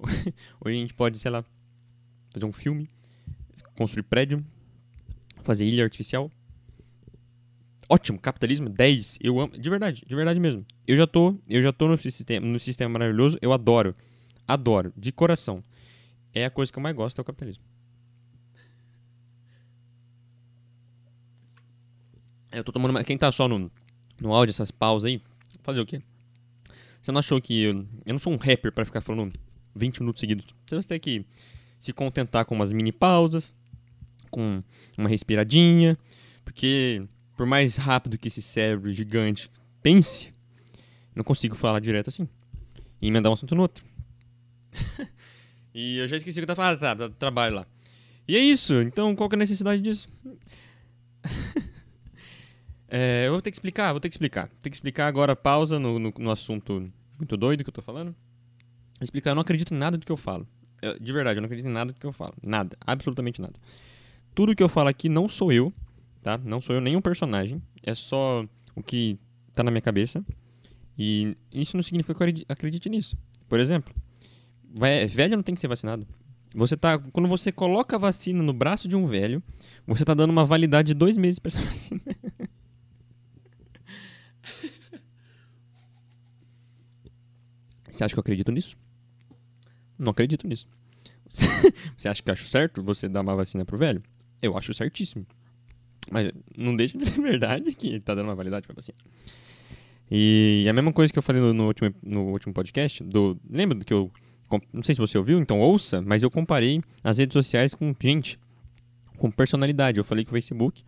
Hoje 0.62 0.76
a 0.76 0.80
gente 0.80 0.92
pode, 0.92 1.16
sei 1.16 1.30
lá, 1.30 1.42
fazer 2.30 2.44
um 2.44 2.52
filme, 2.52 2.90
construir 3.74 4.02
prédio, 4.02 4.44
fazer 5.46 5.64
ilha 5.64 5.84
artificial, 5.84 6.30
ótimo, 7.88 8.18
capitalismo 8.18 8.68
10. 8.68 9.18
Eu 9.20 9.40
amo, 9.40 9.56
de 9.56 9.70
verdade, 9.70 10.04
de 10.06 10.14
verdade 10.14 10.40
mesmo. 10.40 10.66
Eu 10.86 10.96
já 10.96 11.06
tô, 11.06 11.38
eu 11.48 11.62
já 11.62 11.72
tô 11.72 11.88
no 11.88 11.96
sistema, 11.96 12.46
no 12.46 12.58
sistema 12.58 12.90
maravilhoso, 12.90 13.38
eu 13.40 13.52
adoro. 13.52 13.94
Adoro, 14.46 14.92
de 14.96 15.12
coração. 15.12 15.62
É 16.34 16.44
a 16.44 16.50
coisa 16.50 16.70
que 16.70 16.78
eu 16.78 16.82
mais 16.82 16.94
gosto 16.94 17.18
é 17.18 17.22
o 17.22 17.24
capitalismo. 17.24 17.64
Eu 22.52 22.64
tô 22.64 22.72
tomando, 22.72 23.02
quem 23.04 23.18
tá 23.18 23.30
só 23.30 23.48
no 23.48 23.70
no 24.18 24.32
áudio 24.32 24.50
essas 24.50 24.70
pausas 24.70 25.08
aí, 25.08 25.20
fazer 25.62 25.80
o 25.80 25.86
quê? 25.86 26.00
Você 27.02 27.12
não 27.12 27.18
achou 27.18 27.40
que 27.40 27.62
eu, 27.62 27.86
eu 28.04 28.12
não 28.14 28.18
sou 28.18 28.32
um 28.32 28.36
rapper 28.36 28.72
para 28.72 28.84
ficar 28.84 29.00
falando 29.00 29.32
20 29.74 30.00
minutos 30.00 30.20
seguidos? 30.20 30.46
Você 30.64 30.74
vai 30.74 30.84
ter 30.84 30.98
que 30.98 31.24
se 31.78 31.92
contentar 31.92 32.44
com 32.46 32.54
umas 32.54 32.72
mini 32.72 32.92
pausas, 32.92 33.52
com 34.30 34.62
uma 34.96 35.08
respiradinha, 35.08 35.98
porque 36.44 37.02
por 37.36 37.46
mais 37.46 37.76
rápido 37.76 38.18
que 38.18 38.28
esse 38.28 38.40
cérebro 38.40 38.92
gigante 38.92 39.50
pense, 39.82 40.32
não 41.14 41.24
consigo 41.24 41.54
falar 41.54 41.80
direto 41.80 42.08
assim. 42.08 42.28
E 43.00 43.08
emendar 43.08 43.30
um 43.30 43.34
assunto 43.34 43.54
no 43.54 43.62
outro. 43.62 43.84
e 45.74 45.98
eu 45.98 46.08
já 46.08 46.16
esqueci 46.16 46.38
o 46.38 46.40
que 46.40 46.50
eu 46.50 46.54
tava 46.54 46.76
falando. 46.76 46.82
Ah, 46.82 46.96
tá, 46.96 47.08
tá, 47.08 47.14
trabalho 47.18 47.56
lá. 47.56 47.66
E 48.26 48.36
é 48.36 48.40
isso. 48.40 48.74
Então, 48.82 49.14
qual 49.14 49.28
que 49.28 49.36
é 49.36 49.38
a 49.38 49.40
necessidade 49.40 49.80
disso? 49.80 50.08
é, 52.88 53.26
eu 53.26 53.32
vou 53.32 53.42
ter 53.42 53.50
que 53.50 53.56
explicar, 53.56 53.92
vou 53.92 54.00
ter 54.00 54.08
que 54.08 54.14
explicar. 54.14 54.48
Vou 54.48 54.58
ter 54.60 54.70
que 54.70 54.76
explicar 54.76 55.06
agora, 55.06 55.36
pausa 55.36 55.78
no, 55.78 55.98
no, 55.98 56.12
no 56.18 56.30
assunto 56.30 56.90
muito 57.18 57.36
doido 57.36 57.62
que 57.62 57.70
eu 57.70 57.74
tô 57.74 57.82
falando. 57.82 58.08
Vou 58.08 59.04
explicar, 59.04 59.30
eu 59.30 59.34
não 59.34 59.42
acredito 59.42 59.74
em 59.74 59.76
nada 59.76 59.96
do 59.96 60.04
que 60.04 60.12
eu 60.12 60.16
falo. 60.16 60.46
Eu, 60.82 60.98
de 60.98 61.12
verdade, 61.12 61.38
eu 61.38 61.42
não 61.42 61.46
acredito 61.46 61.68
em 61.68 61.72
nada 61.72 61.92
do 61.92 62.00
que 62.00 62.06
eu 62.06 62.12
falo. 62.12 62.34
Nada, 62.42 62.76
absolutamente 62.80 63.40
nada. 63.40 63.54
Tudo 64.36 64.54
que 64.54 64.62
eu 64.62 64.68
falo 64.68 64.90
aqui 64.90 65.08
não 65.08 65.30
sou 65.30 65.50
eu, 65.50 65.72
tá? 66.20 66.36
Não 66.36 66.60
sou 66.60 66.76
eu 66.76 66.80
nenhum 66.82 67.00
personagem, 67.00 67.62
é 67.82 67.94
só 67.94 68.46
o 68.74 68.82
que 68.82 69.18
tá 69.54 69.62
na 69.62 69.70
minha 69.70 69.80
cabeça. 69.80 70.22
E 70.98 71.34
isso 71.50 71.74
não 71.74 71.82
significa 71.82 72.14
que 72.14 72.22
eu 72.22 72.44
acredite 72.46 72.90
nisso. 72.90 73.16
Por 73.48 73.58
exemplo, 73.58 73.94
velho 75.08 75.36
não 75.36 75.42
tem 75.42 75.54
que 75.54 75.60
ser 75.60 75.68
vacinado. 75.68 76.06
Você 76.54 76.76
tá, 76.76 76.98
quando 76.98 77.26
você 77.26 77.50
coloca 77.50 77.96
a 77.96 77.98
vacina 77.98 78.42
no 78.42 78.52
braço 78.52 78.86
de 78.86 78.94
um 78.94 79.06
velho, 79.06 79.42
você 79.86 80.04
tá 80.04 80.12
dando 80.12 80.32
uma 80.32 80.44
validade 80.44 80.88
de 80.88 80.94
dois 80.94 81.16
meses 81.16 81.38
para 81.38 81.48
essa 81.48 81.60
vacina. 81.64 82.02
você 87.90 88.04
acha 88.04 88.14
que 88.14 88.18
eu 88.18 88.20
acredito 88.20 88.52
nisso? 88.52 88.76
Não 89.98 90.10
acredito 90.10 90.46
nisso. 90.46 90.68
você 91.96 92.06
acha 92.06 92.22
que 92.22 92.28
eu 92.28 92.34
acho 92.34 92.44
certo 92.44 92.82
você 92.82 93.08
dar 93.08 93.22
uma 93.22 93.34
vacina 93.34 93.64
pro 93.64 93.78
velho? 93.78 94.02
Eu 94.40 94.56
acho 94.56 94.72
certíssimo. 94.74 95.26
Mas 96.10 96.30
não 96.56 96.74
deixa 96.74 96.96
de 96.96 97.04
ser 97.04 97.20
verdade 97.22 97.74
que 97.74 97.98
tá 98.00 98.14
dando 98.14 98.28
uma 98.28 98.34
validade 98.34 98.66
pra 98.66 98.74
você. 98.74 98.92
E 100.10 100.66
a 100.68 100.72
mesma 100.72 100.92
coisa 100.92 101.12
que 101.12 101.18
eu 101.18 101.22
falei 101.22 101.42
no, 101.42 101.52
no, 101.52 101.66
último, 101.66 101.94
no 102.02 102.22
último 102.28 102.54
podcast, 102.54 103.02
do, 103.02 103.38
lembra 103.48 103.78
que 103.78 103.92
eu. 103.92 104.10
Não 104.72 104.82
sei 104.82 104.94
se 104.94 105.00
você 105.00 105.18
ouviu, 105.18 105.40
então 105.40 105.58
ouça, 105.58 106.00
mas 106.00 106.22
eu 106.22 106.30
comparei 106.30 106.80
as 107.02 107.18
redes 107.18 107.32
sociais 107.32 107.74
com 107.74 107.92
gente, 108.00 108.38
com 109.16 109.28
personalidade. 109.28 109.98
Eu 109.98 110.04
falei 110.04 110.24
que 110.24 110.30
o 110.30 110.32
Facebook 110.32 110.84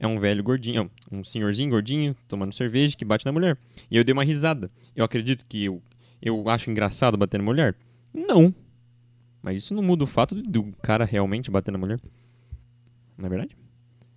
é 0.00 0.08
um 0.08 0.18
velho 0.18 0.42
gordinho, 0.42 0.90
um 1.12 1.22
senhorzinho 1.22 1.70
gordinho, 1.70 2.16
tomando 2.26 2.52
cerveja, 2.52 2.96
que 2.96 3.04
bate 3.04 3.24
na 3.24 3.30
mulher. 3.30 3.56
E 3.88 3.96
eu 3.96 4.02
dei 4.02 4.12
uma 4.12 4.24
risada. 4.24 4.68
Eu 4.96 5.04
acredito 5.04 5.46
que 5.48 5.66
eu, 5.66 5.80
eu 6.20 6.48
acho 6.48 6.68
engraçado 6.68 7.16
bater 7.16 7.38
na 7.38 7.44
mulher? 7.44 7.76
Não. 8.12 8.52
Mas 9.40 9.58
isso 9.58 9.72
não 9.72 9.84
muda 9.84 10.02
o 10.02 10.06
fato 10.08 10.34
do 10.34 10.64
cara 10.82 11.04
realmente 11.04 11.48
bater 11.48 11.70
na 11.70 11.78
mulher. 11.78 12.00
Não 13.16 13.26
é 13.26 13.28
verdade? 13.28 13.56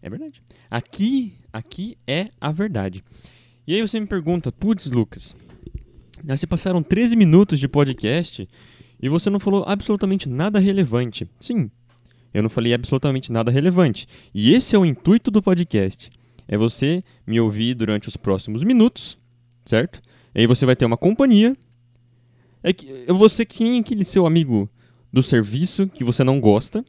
É 0.01 0.09
verdade. 0.09 0.41
Aqui, 0.69 1.33
aqui 1.51 1.97
é 2.07 2.29
a 2.39 2.51
verdade. 2.51 3.03
E 3.67 3.75
aí 3.75 3.81
você 3.81 3.99
me 3.99 4.07
pergunta, 4.07 4.51
putz, 4.51 4.87
Lucas, 4.87 5.35
já 6.25 6.35
se 6.35 6.47
passaram 6.47 6.81
13 6.81 7.15
minutos 7.15 7.59
de 7.59 7.67
podcast 7.67 8.47
e 9.01 9.09
você 9.09 9.29
não 9.29 9.39
falou 9.39 9.63
absolutamente 9.65 10.27
nada 10.27 10.59
relevante. 10.59 11.29
Sim, 11.39 11.69
eu 12.33 12.41
não 12.41 12.49
falei 12.49 12.73
absolutamente 12.73 13.31
nada 13.31 13.51
relevante. 13.51 14.07
E 14.33 14.53
esse 14.53 14.75
é 14.75 14.79
o 14.79 14.85
intuito 14.85 15.31
do 15.31 15.41
podcast. 15.41 16.09
É 16.47 16.57
você 16.57 17.03
me 17.25 17.39
ouvir 17.39 17.75
durante 17.75 18.07
os 18.07 18.17
próximos 18.17 18.63
minutos, 18.63 19.17
certo? 19.65 20.01
E 20.33 20.41
aí 20.41 20.47
você 20.47 20.65
vai 20.65 20.75
ter 20.75 20.85
uma 20.85 20.97
companhia. 20.97 21.55
É 22.61 22.73
que 22.73 23.05
eu 23.07 23.15
vou 23.15 23.29
ser 23.29 23.45
que 23.45 23.63
nem 23.63 23.79
aquele 23.79 24.03
seu 24.03 24.25
amigo 24.25 24.69
do 25.11 25.23
serviço 25.23 25.87
que 25.87 26.03
você 26.03 26.23
não 26.23 26.39
gosta, 26.39 26.83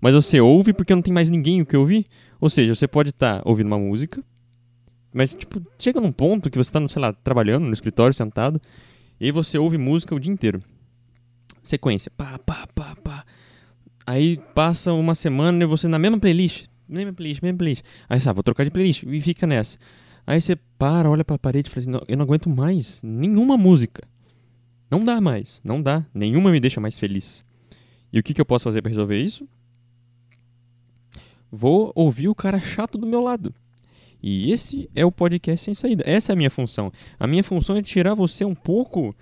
mas 0.00 0.14
você 0.14 0.40
ouve 0.40 0.72
porque 0.72 0.94
não 0.94 1.02
tem 1.02 1.12
mais 1.12 1.28
ninguém 1.28 1.60
o 1.60 1.66
que 1.66 1.76
ouvir. 1.76 2.06
Ou 2.40 2.48
seja, 2.48 2.74
você 2.74 2.88
pode 2.88 3.10
estar 3.10 3.42
tá 3.42 3.48
ouvindo 3.48 3.66
uma 3.66 3.78
música, 3.78 4.22
mas 5.12 5.34
tipo, 5.34 5.60
chega 5.78 6.00
num 6.00 6.12
ponto 6.12 6.48
que 6.48 6.56
você 6.56 6.68
está, 6.68 6.88
sei 6.88 7.02
lá, 7.02 7.12
trabalhando 7.12 7.66
no 7.66 7.72
escritório, 7.72 8.14
sentado, 8.14 8.60
e 9.20 9.30
você 9.30 9.58
ouve 9.58 9.76
música 9.76 10.14
o 10.14 10.20
dia 10.20 10.32
inteiro. 10.32 10.62
Sequência, 11.62 12.10
pá, 12.16 12.38
pá, 12.38 12.66
pá, 12.74 12.96
pá. 13.02 13.24
Aí 14.06 14.38
passa 14.54 14.92
uma 14.92 15.14
semana 15.14 15.62
e 15.62 15.66
você 15.66 15.86
na 15.86 15.98
mesma 15.98 16.18
playlist, 16.18 16.66
mesma 16.88 17.12
playlist, 17.12 17.42
mesma 17.42 17.58
playlist. 17.58 17.84
Aí 18.08 18.20
sabe, 18.20 18.36
vou 18.36 18.42
trocar 18.42 18.64
de 18.64 18.70
playlist 18.70 19.02
e 19.02 19.20
fica 19.20 19.46
nessa. 19.46 19.78
Aí 20.26 20.40
você 20.40 20.56
para, 20.78 21.10
olha 21.10 21.24
para 21.24 21.36
a 21.36 21.38
parede 21.38 21.68
e 21.68 21.70
fala 21.70 21.98
assim: 21.98 22.06
eu 22.08 22.16
não 22.16 22.24
aguento 22.24 22.48
mais 22.48 23.02
nenhuma 23.02 23.56
música. 23.58 24.02
Não 24.90 25.04
dá 25.04 25.20
mais, 25.20 25.60
não 25.62 25.80
dá. 25.80 26.04
Nenhuma 26.14 26.50
me 26.50 26.58
deixa 26.58 26.80
mais 26.80 26.98
feliz. 26.98 27.44
E 28.12 28.18
o 28.18 28.22
que, 28.22 28.34
que 28.34 28.40
eu 28.40 28.44
posso 28.44 28.64
fazer 28.64 28.82
para 28.82 28.88
resolver 28.88 29.18
isso? 29.18 29.48
Vou 31.50 31.92
ouvir 31.94 32.28
o 32.28 32.34
cara 32.34 32.58
chato 32.58 32.96
do 32.96 33.06
meu 33.06 33.20
lado. 33.20 33.54
E 34.22 34.52
esse 34.52 34.88
é 34.94 35.04
o 35.04 35.12
podcast 35.12 35.64
sem 35.64 35.74
saída. 35.74 36.04
Essa 36.06 36.32
é 36.32 36.34
a 36.34 36.36
minha 36.36 36.50
função. 36.50 36.92
A 37.18 37.26
minha 37.26 37.42
função 37.42 37.76
é 37.76 37.82
tirar 37.82 38.14
você 38.14 38.44
um 38.44 38.54
pouco 38.54 39.14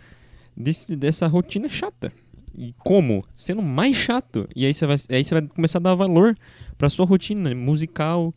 desse, 0.57 0.97
dessa 0.97 1.27
rotina 1.27 1.69
chata. 1.69 2.13
E 2.57 2.75
como? 2.79 3.25
Sendo 3.37 3.63
mais 3.63 3.97
chato. 3.97 4.49
E 4.55 4.67
aí 4.67 4.75
você 4.75 4.87
vai, 4.87 4.97
aí 5.11 5.25
você 5.25 5.35
vai 5.35 5.49
começar 5.49 5.79
a 5.79 5.83
dar 5.83 5.95
valor 5.95 6.37
para 6.77 6.89
sua 6.89 7.07
rotina 7.07 7.55
musical 7.55 8.35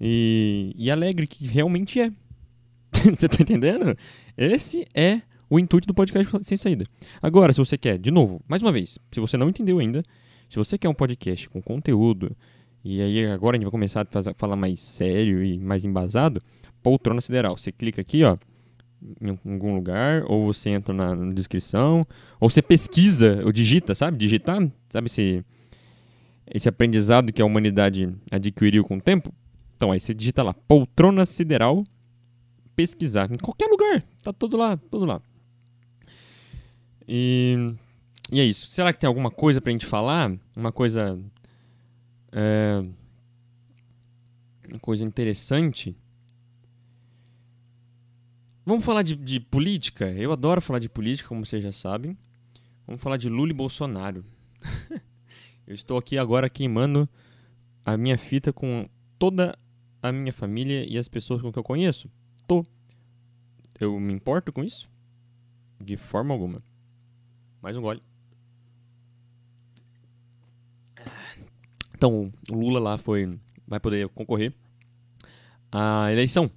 e, 0.00 0.74
e 0.76 0.90
alegre, 0.90 1.26
que 1.26 1.46
realmente 1.46 2.00
é. 2.00 2.10
você 3.14 3.28
tá 3.28 3.36
entendendo? 3.40 3.96
Esse 4.36 4.86
é 4.94 5.20
o 5.50 5.58
intuito 5.58 5.86
do 5.86 5.92
podcast 5.92 6.44
sem 6.44 6.56
saída. 6.56 6.86
Agora, 7.20 7.52
se 7.52 7.58
você 7.58 7.76
quer, 7.76 7.98
de 7.98 8.10
novo, 8.10 8.40
mais 8.48 8.62
uma 8.62 8.72
vez, 8.72 8.98
se 9.10 9.20
você 9.20 9.36
não 9.36 9.50
entendeu 9.50 9.78
ainda, 9.78 10.02
se 10.48 10.56
você 10.56 10.78
quer 10.78 10.88
um 10.88 10.94
podcast 10.94 11.48
com 11.50 11.60
conteúdo 11.60 12.34
e 12.84 13.00
aí 13.00 13.26
agora 13.26 13.56
a 13.56 13.58
gente 13.58 13.64
vai 13.64 13.70
começar 13.70 14.06
a 14.12 14.34
falar 14.34 14.56
mais 14.56 14.80
sério 14.80 15.42
e 15.44 15.58
mais 15.58 15.84
embasado. 15.84 16.42
Poltrona 16.82 17.20
sideral. 17.20 17.56
Você 17.56 17.70
clica 17.70 18.00
aqui, 18.00 18.24
ó, 18.24 18.36
em 19.20 19.30
algum 19.52 19.74
lugar, 19.74 20.24
ou 20.26 20.46
você 20.46 20.70
entra 20.70 20.92
na, 20.92 21.14
na 21.14 21.32
descrição, 21.32 22.04
ou 22.40 22.50
você 22.50 22.60
pesquisa, 22.60 23.40
ou 23.44 23.52
digita, 23.52 23.94
sabe? 23.94 24.16
Digitar, 24.16 24.58
sabe 24.88 25.06
esse, 25.06 25.44
esse 26.52 26.68
aprendizado 26.68 27.32
que 27.32 27.40
a 27.40 27.44
humanidade 27.44 28.12
adquiriu 28.30 28.84
com 28.84 28.96
o 28.96 29.00
tempo? 29.00 29.32
Então 29.76 29.92
aí 29.92 30.00
você 30.00 30.12
digita 30.12 30.42
lá, 30.42 30.52
poltrona 30.52 31.24
sideral, 31.24 31.84
pesquisar. 32.74 33.30
Em 33.32 33.38
qualquer 33.38 33.66
lugar, 33.66 34.02
tá 34.22 34.32
tudo 34.32 34.56
lá, 34.56 34.76
tudo 34.76 35.04
lá. 35.04 35.20
E, 37.06 37.74
e 38.30 38.40
é 38.40 38.44
isso. 38.44 38.66
Será 38.66 38.92
que 38.92 38.98
tem 38.98 39.08
alguma 39.08 39.30
coisa 39.30 39.60
pra 39.60 39.72
gente 39.72 39.86
falar? 39.86 40.32
Uma 40.56 40.72
coisa 40.72 41.18
é, 42.32 42.82
uma 44.70 44.80
coisa 44.80 45.04
interessante. 45.04 45.96
Vamos 48.64 48.84
falar 48.84 49.02
de, 49.02 49.14
de 49.14 49.38
política? 49.38 50.10
Eu 50.10 50.32
adoro 50.32 50.60
falar 50.60 50.78
de 50.78 50.88
política, 50.88 51.28
como 51.28 51.44
vocês 51.44 51.62
já 51.62 51.72
sabem. 51.72 52.16
Vamos 52.86 53.02
falar 53.02 53.16
de 53.16 53.28
Lula 53.28 53.50
e 53.50 53.54
Bolsonaro. 53.54 54.24
eu 55.66 55.74
estou 55.74 55.98
aqui 55.98 56.16
agora 56.16 56.48
queimando 56.48 57.08
a 57.84 57.96
minha 57.96 58.16
fita 58.16 58.52
com 58.52 58.88
toda 59.18 59.58
a 60.00 60.10
minha 60.10 60.32
família 60.32 60.84
e 60.84 60.96
as 60.96 61.08
pessoas 61.08 61.42
com 61.42 61.52
que 61.52 61.58
eu 61.58 61.64
conheço. 61.64 62.10
Tô. 62.46 62.64
Eu 63.78 63.98
me 64.00 64.12
importo 64.12 64.52
com 64.52 64.64
isso? 64.64 64.88
De 65.80 65.96
forma 65.96 66.32
alguma. 66.32 66.62
Mais 67.60 67.76
um 67.76 67.82
gole. 67.82 68.02
Então, 72.02 72.32
o 72.50 72.56
Lula 72.56 72.80
lá 72.80 72.98
foi 72.98 73.38
vai 73.64 73.78
poder 73.78 74.08
concorrer 74.08 74.52
à 75.70 76.10
eleição. 76.10 76.50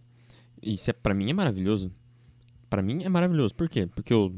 Isso 0.60 0.90
é 0.90 0.94
para 0.94 1.14
mim 1.14 1.30
é 1.30 1.34
maravilhoso. 1.34 1.92
Para 2.68 2.82
mim 2.82 3.04
é 3.04 3.10
maravilhoso. 3.10 3.54
Por 3.54 3.70
quê? 3.70 3.86
Porque 3.86 4.12
eu 4.12 4.34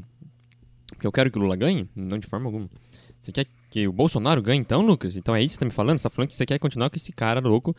porque 0.88 1.06
eu 1.06 1.10
quero 1.10 1.30
que 1.30 1.38
o 1.38 1.40
Lula 1.40 1.56
ganhe? 1.56 1.88
Não 1.96 2.18
de 2.18 2.26
forma 2.26 2.44
alguma. 2.44 2.68
Você 3.18 3.32
quer 3.32 3.46
que 3.70 3.88
o 3.88 3.92
Bolsonaro 3.92 4.42
ganhe 4.42 4.60
então, 4.60 4.82
Lucas? 4.82 5.16
Então 5.16 5.34
é 5.34 5.42
isso 5.42 5.54
que 5.54 5.54
você 5.54 5.60
tá 5.60 5.64
me 5.64 5.70
falando? 5.70 5.98
Você 5.98 6.02
tá 6.02 6.10
falando 6.10 6.28
que 6.28 6.36
você 6.36 6.44
quer 6.44 6.58
continuar 6.58 6.90
com 6.90 6.96
esse 6.96 7.10
cara 7.10 7.40
louco 7.40 7.74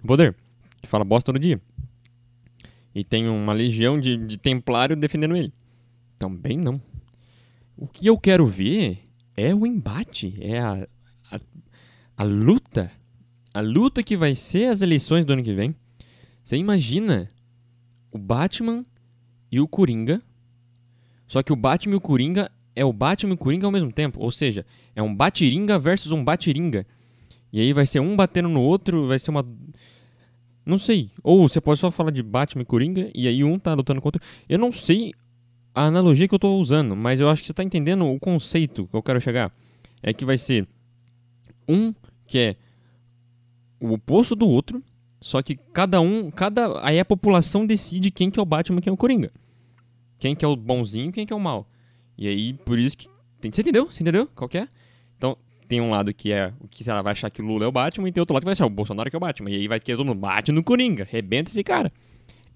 no 0.00 0.08
poder, 0.08 0.34
que 0.80 0.88
fala 0.88 1.04
bosta 1.04 1.32
todo 1.32 1.40
dia. 1.40 1.62
E 2.92 3.04
tem 3.04 3.28
uma 3.28 3.52
legião 3.52 4.00
de, 4.00 4.16
de 4.16 4.36
templário 4.38 4.96
defendendo 4.96 5.36
ele. 5.36 5.52
Também 6.18 6.58
não. 6.58 6.82
O 7.76 7.86
que 7.86 8.08
eu 8.08 8.18
quero 8.18 8.44
ver 8.44 9.04
é 9.36 9.54
o 9.54 9.64
embate, 9.64 10.36
é 10.40 10.58
a, 10.58 10.88
a, 11.30 11.40
a 12.22 12.24
luta. 12.24 12.88
A 13.52 13.60
luta 13.60 14.00
que 14.00 14.16
vai 14.16 14.32
ser 14.36 14.66
as 14.66 14.80
eleições 14.80 15.24
do 15.24 15.32
ano 15.32 15.42
que 15.42 15.52
vem. 15.52 15.74
Você 16.44 16.56
imagina 16.56 17.28
o 18.12 18.18
Batman 18.18 18.86
e 19.50 19.60
o 19.60 19.66
Coringa. 19.66 20.22
Só 21.26 21.42
que 21.42 21.52
o 21.52 21.56
Batman 21.56 21.94
e 21.94 21.96
o 21.96 22.00
Coringa 22.00 22.48
é 22.76 22.84
o 22.84 22.92
Batman 22.92 23.32
e 23.32 23.34
o 23.34 23.38
Coringa 23.38 23.66
ao 23.66 23.72
mesmo 23.72 23.90
tempo. 23.90 24.20
Ou 24.20 24.30
seja, 24.30 24.64
é 24.94 25.02
um 25.02 25.12
Batiringa 25.12 25.80
versus 25.80 26.12
um 26.12 26.22
Batiringa. 26.22 26.86
E 27.52 27.60
aí 27.60 27.72
vai 27.72 27.86
ser 27.86 27.98
um 27.98 28.14
batendo 28.14 28.48
no 28.48 28.62
outro, 28.62 29.08
vai 29.08 29.18
ser 29.18 29.32
uma. 29.32 29.44
Não 30.64 30.78
sei. 30.78 31.10
Ou 31.24 31.48
você 31.48 31.60
pode 31.60 31.80
só 31.80 31.90
falar 31.90 32.12
de 32.12 32.22
Batman 32.22 32.62
e 32.62 32.66
Coringa 32.66 33.10
e 33.12 33.26
aí 33.26 33.42
um 33.42 33.58
tá 33.58 33.74
lutando 33.74 34.00
contra. 34.00 34.22
Eu 34.48 34.60
não 34.60 34.70
sei 34.70 35.12
a 35.74 35.86
analogia 35.86 36.28
que 36.28 36.34
eu 36.36 36.38
tô 36.38 36.56
usando, 36.56 36.94
mas 36.94 37.18
eu 37.18 37.28
acho 37.28 37.42
que 37.42 37.48
você 37.48 37.54
tá 37.54 37.64
entendendo 37.64 38.06
o 38.06 38.20
conceito 38.20 38.86
que 38.86 38.94
eu 38.94 39.02
quero 39.02 39.20
chegar. 39.20 39.52
É 40.00 40.12
que 40.12 40.24
vai 40.24 40.38
ser 40.38 40.68
um 41.68 41.92
que 42.32 42.38
é 42.38 42.56
o 43.78 43.92
oposto 43.92 44.34
do 44.34 44.48
outro, 44.48 44.82
só 45.20 45.42
que 45.42 45.54
cada 45.54 46.00
um, 46.00 46.30
cada 46.30 46.82
aí 46.82 46.98
a 46.98 47.04
população 47.04 47.66
decide 47.66 48.10
quem 48.10 48.30
que 48.30 48.40
é 48.40 48.42
o 48.42 48.46
Batman 48.46 48.78
e 48.78 48.80
quem 48.80 48.90
é 48.90 48.94
o 48.94 48.96
Coringa. 48.96 49.30
Quem 50.18 50.34
que 50.34 50.42
é 50.42 50.48
o 50.48 50.56
bonzinho 50.56 51.12
quem 51.12 51.26
que 51.26 51.32
é 51.32 51.36
o 51.36 51.38
mal. 51.38 51.68
E 52.16 52.26
aí, 52.26 52.54
por 52.54 52.78
isso 52.78 52.96
que. 52.96 53.06
Você 53.38 53.60
entendeu? 53.60 53.84
Você 53.84 54.02
entendeu? 54.02 54.26
Qual 54.34 54.48
que 54.48 54.56
é? 54.56 54.68
Então, 55.18 55.36
tem 55.68 55.78
um 55.82 55.90
lado 55.90 56.14
que 56.14 56.32
é 56.32 56.54
o 56.58 56.66
que 56.66 56.88
ela 56.88 57.02
vai 57.02 57.12
achar 57.12 57.28
que 57.28 57.42
Lula 57.42 57.66
é 57.66 57.68
o 57.68 57.72
Batman, 57.72 58.08
e 58.08 58.12
tem 58.12 58.22
outro 58.22 58.32
lado 58.32 58.44
que 58.44 58.46
vai 58.46 58.52
achar 58.52 58.64
o 58.64 58.70
Bolsonaro 58.70 59.10
que 59.10 59.16
é 59.16 59.18
o 59.18 59.20
Batman. 59.20 59.50
E 59.50 59.56
aí 59.56 59.68
vai 59.68 59.78
ter 59.78 59.94
todo 59.94 60.06
mundo 60.06 60.18
bate 60.18 60.50
no 60.52 60.64
Coringa, 60.64 61.06
rebenta 61.10 61.50
esse 61.50 61.62
cara. 61.62 61.92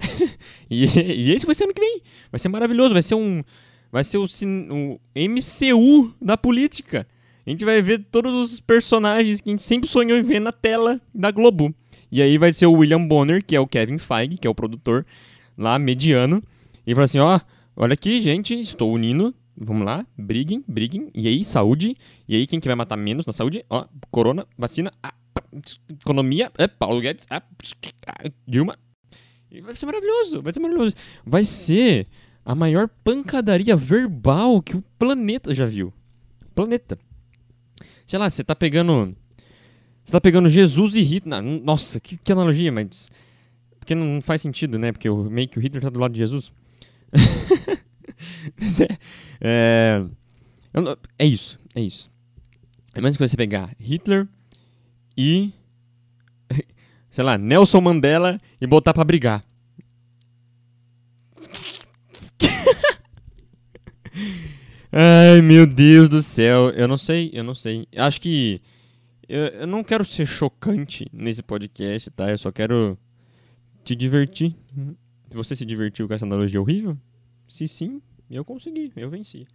e, 0.70 0.86
e, 0.86 1.32
esse 1.32 1.44
vai 1.44 1.54
ser 1.54 1.64
ano 1.64 1.74
que 1.74 1.82
vem. 1.82 2.00
Vai 2.32 2.38
ser 2.38 2.48
maravilhoso, 2.48 2.94
vai 2.94 3.02
ser 3.02 3.14
um. 3.14 3.44
Vai 3.92 4.04
ser 4.04 4.16
o, 4.16 4.24
o 4.24 5.00
MCU 5.14 6.14
da 6.18 6.38
política. 6.38 7.06
A 7.46 7.50
gente 7.50 7.64
vai 7.64 7.80
ver 7.80 8.04
todos 8.10 8.34
os 8.34 8.60
personagens 8.60 9.40
que 9.40 9.48
a 9.48 9.52
gente 9.52 9.62
sempre 9.62 9.88
sonhou 9.88 10.18
em 10.18 10.22
ver 10.22 10.40
na 10.40 10.52
tela 10.52 11.00
da 11.14 11.30
Globo. 11.30 11.74
E 12.10 12.20
aí 12.20 12.38
vai 12.38 12.52
ser 12.52 12.66
o 12.66 12.72
William 12.72 13.06
Bonner, 13.06 13.44
que 13.44 13.54
é 13.54 13.60
o 13.60 13.66
Kevin 13.66 13.98
Feige, 13.98 14.38
que 14.38 14.46
é 14.46 14.50
o 14.50 14.54
produtor 14.54 15.06
lá, 15.56 15.78
mediano. 15.78 16.42
E 16.86 16.94
fala 16.94 17.04
assim, 17.04 17.18
ó, 17.18 17.40
olha 17.76 17.94
aqui, 17.94 18.20
gente, 18.20 18.58
estou 18.58 18.92
unindo 18.92 19.34
Vamos 19.58 19.86
lá, 19.86 20.06
briguem, 20.18 20.62
briguem. 20.68 21.10
E 21.14 21.26
aí, 21.26 21.42
saúde. 21.42 21.96
E 22.28 22.36
aí, 22.36 22.46
quem 22.46 22.60
que 22.60 22.68
vai 22.68 22.74
matar 22.74 22.96
menos 22.96 23.24
na 23.24 23.32
saúde? 23.32 23.64
Ó, 23.70 23.86
corona, 24.10 24.46
vacina, 24.58 24.92
ah, 25.02 25.14
economia, 26.02 26.52
é, 26.58 26.68
Paulo 26.68 27.00
Guedes, 27.00 27.26
ah, 27.30 27.42
Dilma. 28.46 28.76
E 29.50 29.62
vai 29.62 29.74
ser 29.74 29.86
maravilhoso, 29.86 30.42
vai 30.42 30.52
ser 30.52 30.60
maravilhoso. 30.60 30.94
Vai 31.24 31.44
ser 31.46 32.06
a 32.44 32.54
maior 32.54 32.88
pancadaria 33.02 33.74
verbal 33.74 34.60
que 34.60 34.76
o 34.76 34.84
planeta 34.98 35.54
já 35.54 35.64
viu. 35.64 35.92
Planeta. 36.54 36.98
Sei 38.06 38.18
lá, 38.18 38.30
você 38.30 38.44
tá 38.44 38.54
pegando. 38.54 39.16
Você 40.04 40.12
tá 40.12 40.20
pegando 40.20 40.48
Jesus 40.48 40.94
e 40.94 41.02
Hitler. 41.02 41.42
Nossa, 41.42 42.00
que, 42.00 42.16
que 42.16 42.32
analogia, 42.32 42.70
mas. 42.70 43.10
Porque 43.78 43.94
não 43.94 44.20
faz 44.20 44.42
sentido, 44.42 44.78
né? 44.78 44.92
Porque 44.92 45.08
o, 45.08 45.24
meio 45.24 45.48
que 45.48 45.58
o 45.58 45.62
Hitler 45.62 45.82
tá 45.82 45.90
do 45.90 45.98
lado 45.98 46.12
de 46.12 46.18
Jesus. 46.18 46.52
é, 49.40 49.40
é, 49.40 50.04
é 51.18 51.26
isso, 51.26 51.58
é 51.74 51.80
isso. 51.80 52.10
É 52.94 53.00
mais 53.00 53.16
que 53.16 53.26
você 53.26 53.36
pegar 53.36 53.74
Hitler 53.78 54.26
e, 55.16 55.52
sei 57.10 57.24
lá, 57.24 57.38
Nelson 57.38 57.80
Mandela 57.80 58.40
e 58.60 58.66
botar 58.66 58.92
pra 58.92 59.04
brigar. 59.04 59.45
Ai, 64.98 65.42
meu 65.42 65.66
Deus 65.66 66.08
do 66.08 66.22
céu. 66.22 66.70
Eu 66.70 66.88
não 66.88 66.96
sei, 66.96 67.28
eu 67.34 67.44
não 67.44 67.54
sei. 67.54 67.86
Acho 67.94 68.18
que. 68.18 68.58
Eu, 69.28 69.44
eu 69.48 69.66
não 69.66 69.84
quero 69.84 70.02
ser 70.06 70.24
chocante 70.24 71.04
nesse 71.12 71.42
podcast, 71.42 72.10
tá? 72.12 72.30
Eu 72.30 72.38
só 72.38 72.50
quero 72.50 72.96
te 73.84 73.94
divertir. 73.94 74.56
Você 75.34 75.54
se 75.54 75.66
divertiu 75.66 76.08
com 76.08 76.14
essa 76.14 76.24
analogia 76.24 76.58
horrível, 76.58 76.96
se 77.46 77.68
sim, 77.68 78.00
eu 78.30 78.42
consegui, 78.42 78.90
eu 78.96 79.10
venci. 79.10 79.46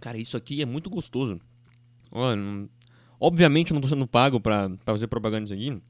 Cara, 0.00 0.18
isso 0.18 0.36
aqui 0.36 0.60
é 0.60 0.66
muito 0.66 0.90
gostoso. 0.90 1.40
Olha, 2.10 2.36
não... 2.36 2.68
obviamente 3.18 3.70
eu 3.70 3.74
não 3.74 3.80
tô 3.80 3.88
sendo 3.88 4.06
pago 4.06 4.38
pra, 4.38 4.68
pra 4.68 4.92
fazer 4.92 5.06
propaganda 5.06 5.44
disso 5.44 5.54
aqui, 5.54 5.82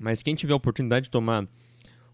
mas 0.00 0.20
quem 0.20 0.34
tiver 0.34 0.52
a 0.52 0.56
oportunidade 0.56 1.04
de 1.04 1.10
tomar 1.10 1.46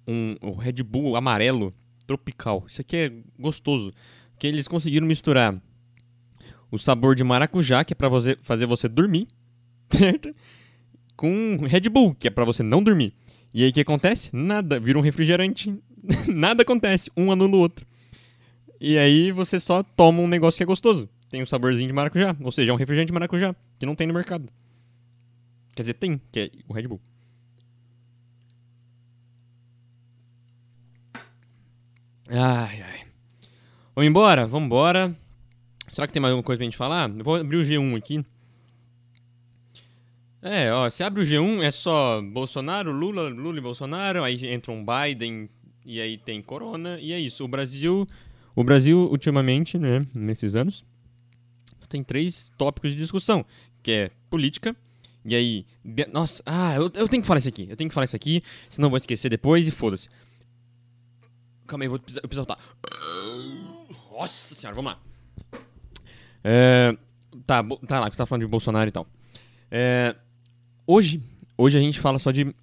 um, 0.06 0.36
um 0.42 0.54
Red 0.54 0.82
Bull 0.82 1.16
amarelo 1.16 1.72
tropical, 2.04 2.64
isso 2.68 2.80
aqui 2.80 2.96
é 2.96 3.12
gostoso. 3.38 3.92
Que 4.38 4.46
eles 4.46 4.66
conseguiram 4.66 5.06
misturar 5.06 5.60
o 6.70 6.78
sabor 6.78 7.14
de 7.14 7.22
maracujá, 7.22 7.84
que 7.84 7.92
é 7.92 7.94
pra 7.94 8.08
você, 8.08 8.36
fazer 8.42 8.66
você 8.66 8.88
dormir, 8.88 9.28
certo? 9.88 10.34
Com 11.16 11.58
Red 11.66 11.88
Bull, 11.90 12.14
que 12.14 12.26
é 12.26 12.30
pra 12.30 12.44
você 12.44 12.62
não 12.62 12.82
dormir. 12.82 13.14
E 13.54 13.62
aí 13.62 13.70
o 13.70 13.72
que 13.72 13.80
acontece? 13.80 14.34
Nada, 14.34 14.80
vira 14.80 14.98
um 14.98 15.02
refrigerante. 15.02 15.78
Nada 16.26 16.62
acontece, 16.62 17.10
um 17.16 17.30
anula 17.30 17.56
o 17.56 17.60
outro. 17.60 17.86
E 18.80 18.98
aí 18.98 19.30
você 19.30 19.60
só 19.60 19.82
toma 19.82 20.20
um 20.20 20.26
negócio 20.26 20.56
que 20.56 20.62
é 20.62 20.66
gostoso. 20.66 21.08
Tem 21.30 21.42
um 21.42 21.46
saborzinho 21.46 21.86
de 21.86 21.94
maracujá, 21.94 22.36
ou 22.40 22.50
seja, 22.50 22.72
é 22.72 22.74
um 22.74 22.78
refrigerante 22.78 23.08
de 23.08 23.12
maracujá, 23.12 23.54
que 23.78 23.86
não 23.86 23.94
tem 23.94 24.06
no 24.06 24.14
mercado. 24.14 24.48
Quer 25.74 25.82
dizer, 25.82 25.94
tem, 25.94 26.20
que 26.30 26.40
é 26.40 26.50
o 26.68 26.72
Red 26.72 26.88
Bull. 26.88 27.00
Ai, 32.28 32.82
ai. 32.82 33.00
Vamos 33.94 34.08
embora? 34.08 34.46
Vamos 34.46 34.66
embora. 34.66 35.14
Será 35.88 36.06
que 36.06 36.12
tem 36.12 36.22
mais 36.22 36.32
alguma 36.32 36.44
coisa 36.44 36.58
pra 36.58 36.64
gente 36.64 36.76
falar? 36.76 37.10
Eu 37.10 37.24
vou 37.24 37.36
abrir 37.36 37.56
o 37.56 37.64
G1 37.64 37.96
aqui. 37.96 38.24
É, 40.40 40.72
ó, 40.72 40.90
você 40.90 41.04
abre 41.04 41.22
o 41.22 41.24
G1, 41.24 41.62
é 41.62 41.70
só 41.70 42.20
Bolsonaro, 42.20 42.90
Lula, 42.90 43.28
Lula 43.28 43.58
e 43.58 43.60
Bolsonaro, 43.60 44.24
aí 44.24 44.44
entra 44.46 44.72
um 44.72 44.84
Biden 44.84 45.48
e 45.84 46.00
aí 46.00 46.18
tem 46.18 46.42
Corona, 46.42 46.98
e 46.98 47.12
é 47.12 47.20
isso. 47.20 47.44
O 47.44 47.48
Brasil, 47.48 48.08
o 48.56 48.64
Brasil 48.64 48.98
ultimamente, 48.98 49.78
né, 49.78 50.04
nesses 50.12 50.56
anos, 50.56 50.84
tem 51.88 52.02
três 52.02 52.50
tópicos 52.58 52.90
de 52.90 52.96
discussão, 52.96 53.46
que 53.84 53.92
é 53.92 54.10
política, 54.28 54.74
e 55.24 55.36
aí, 55.36 55.66
nossa, 56.12 56.42
ah, 56.44 56.74
eu, 56.74 56.90
eu 56.94 57.08
tenho 57.08 57.22
que 57.22 57.26
falar 57.26 57.38
isso 57.38 57.48
aqui, 57.48 57.68
eu 57.70 57.76
tenho 57.76 57.88
que 57.88 57.94
falar 57.94 58.06
isso 58.06 58.16
aqui, 58.16 58.42
senão 58.68 58.90
vou 58.90 58.96
esquecer 58.96 59.28
depois 59.28 59.68
e 59.68 59.70
foda-se. 59.70 60.08
Calma 61.72 61.84
aí, 61.84 61.86
eu, 61.86 61.92
vou, 61.92 62.00
eu 62.22 62.28
voltar. 62.36 62.58
Nossa 64.12 64.54
senhora, 64.54 64.76
vamos 64.76 64.92
lá. 64.92 64.98
É, 66.44 66.94
tá, 67.46 67.64
tá 67.86 67.98
lá, 67.98 68.10
que 68.10 68.16
tá 68.16 68.26
falando 68.26 68.42
de 68.42 68.46
Bolsonaro 68.46 68.86
e 68.86 68.92
tal. 68.92 69.06
É, 69.70 70.14
hoje, 70.86 71.22
hoje 71.56 71.78
a 71.78 71.80
gente 71.80 71.98
fala 71.98 72.18
só 72.18 72.30
de 72.30 72.54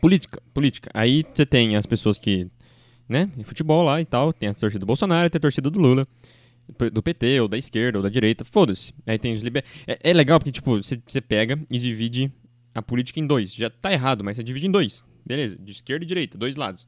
política, 0.00 0.42
política. 0.52 0.90
Aí 0.92 1.24
você 1.32 1.46
tem 1.46 1.76
as 1.76 1.86
pessoas 1.86 2.18
que, 2.18 2.48
né, 3.08 3.30
futebol 3.44 3.84
lá 3.84 4.00
e 4.00 4.04
tal, 4.04 4.32
tem 4.32 4.48
a 4.48 4.54
torcida 4.54 4.80
do 4.80 4.86
Bolsonaro, 4.86 5.30
tem 5.30 5.38
a 5.38 5.42
torcida 5.42 5.70
do 5.70 5.78
Lula, 5.78 6.04
do 6.92 7.00
PT, 7.00 7.42
ou 7.42 7.46
da 7.46 7.56
esquerda, 7.56 7.98
ou 7.98 8.02
da 8.02 8.08
direita, 8.08 8.44
foda-se. 8.44 8.92
Aí 9.06 9.20
tem 9.20 9.34
os 9.34 9.40
liber... 9.40 9.64
É, 9.86 10.10
é 10.10 10.12
legal 10.12 10.40
porque, 10.40 10.50
tipo, 10.50 10.82
você 10.82 11.20
pega 11.20 11.56
e 11.70 11.78
divide 11.78 12.32
a 12.74 12.82
política 12.82 13.20
em 13.20 13.26
dois. 13.26 13.54
Já 13.54 13.70
tá 13.70 13.92
errado, 13.92 14.24
mas 14.24 14.34
você 14.34 14.42
divide 14.42 14.66
em 14.66 14.72
dois. 14.72 15.04
Beleza, 15.24 15.56
de 15.56 15.70
esquerda 15.70 16.04
e 16.04 16.08
direita, 16.08 16.36
dois 16.36 16.56
lados. 16.56 16.84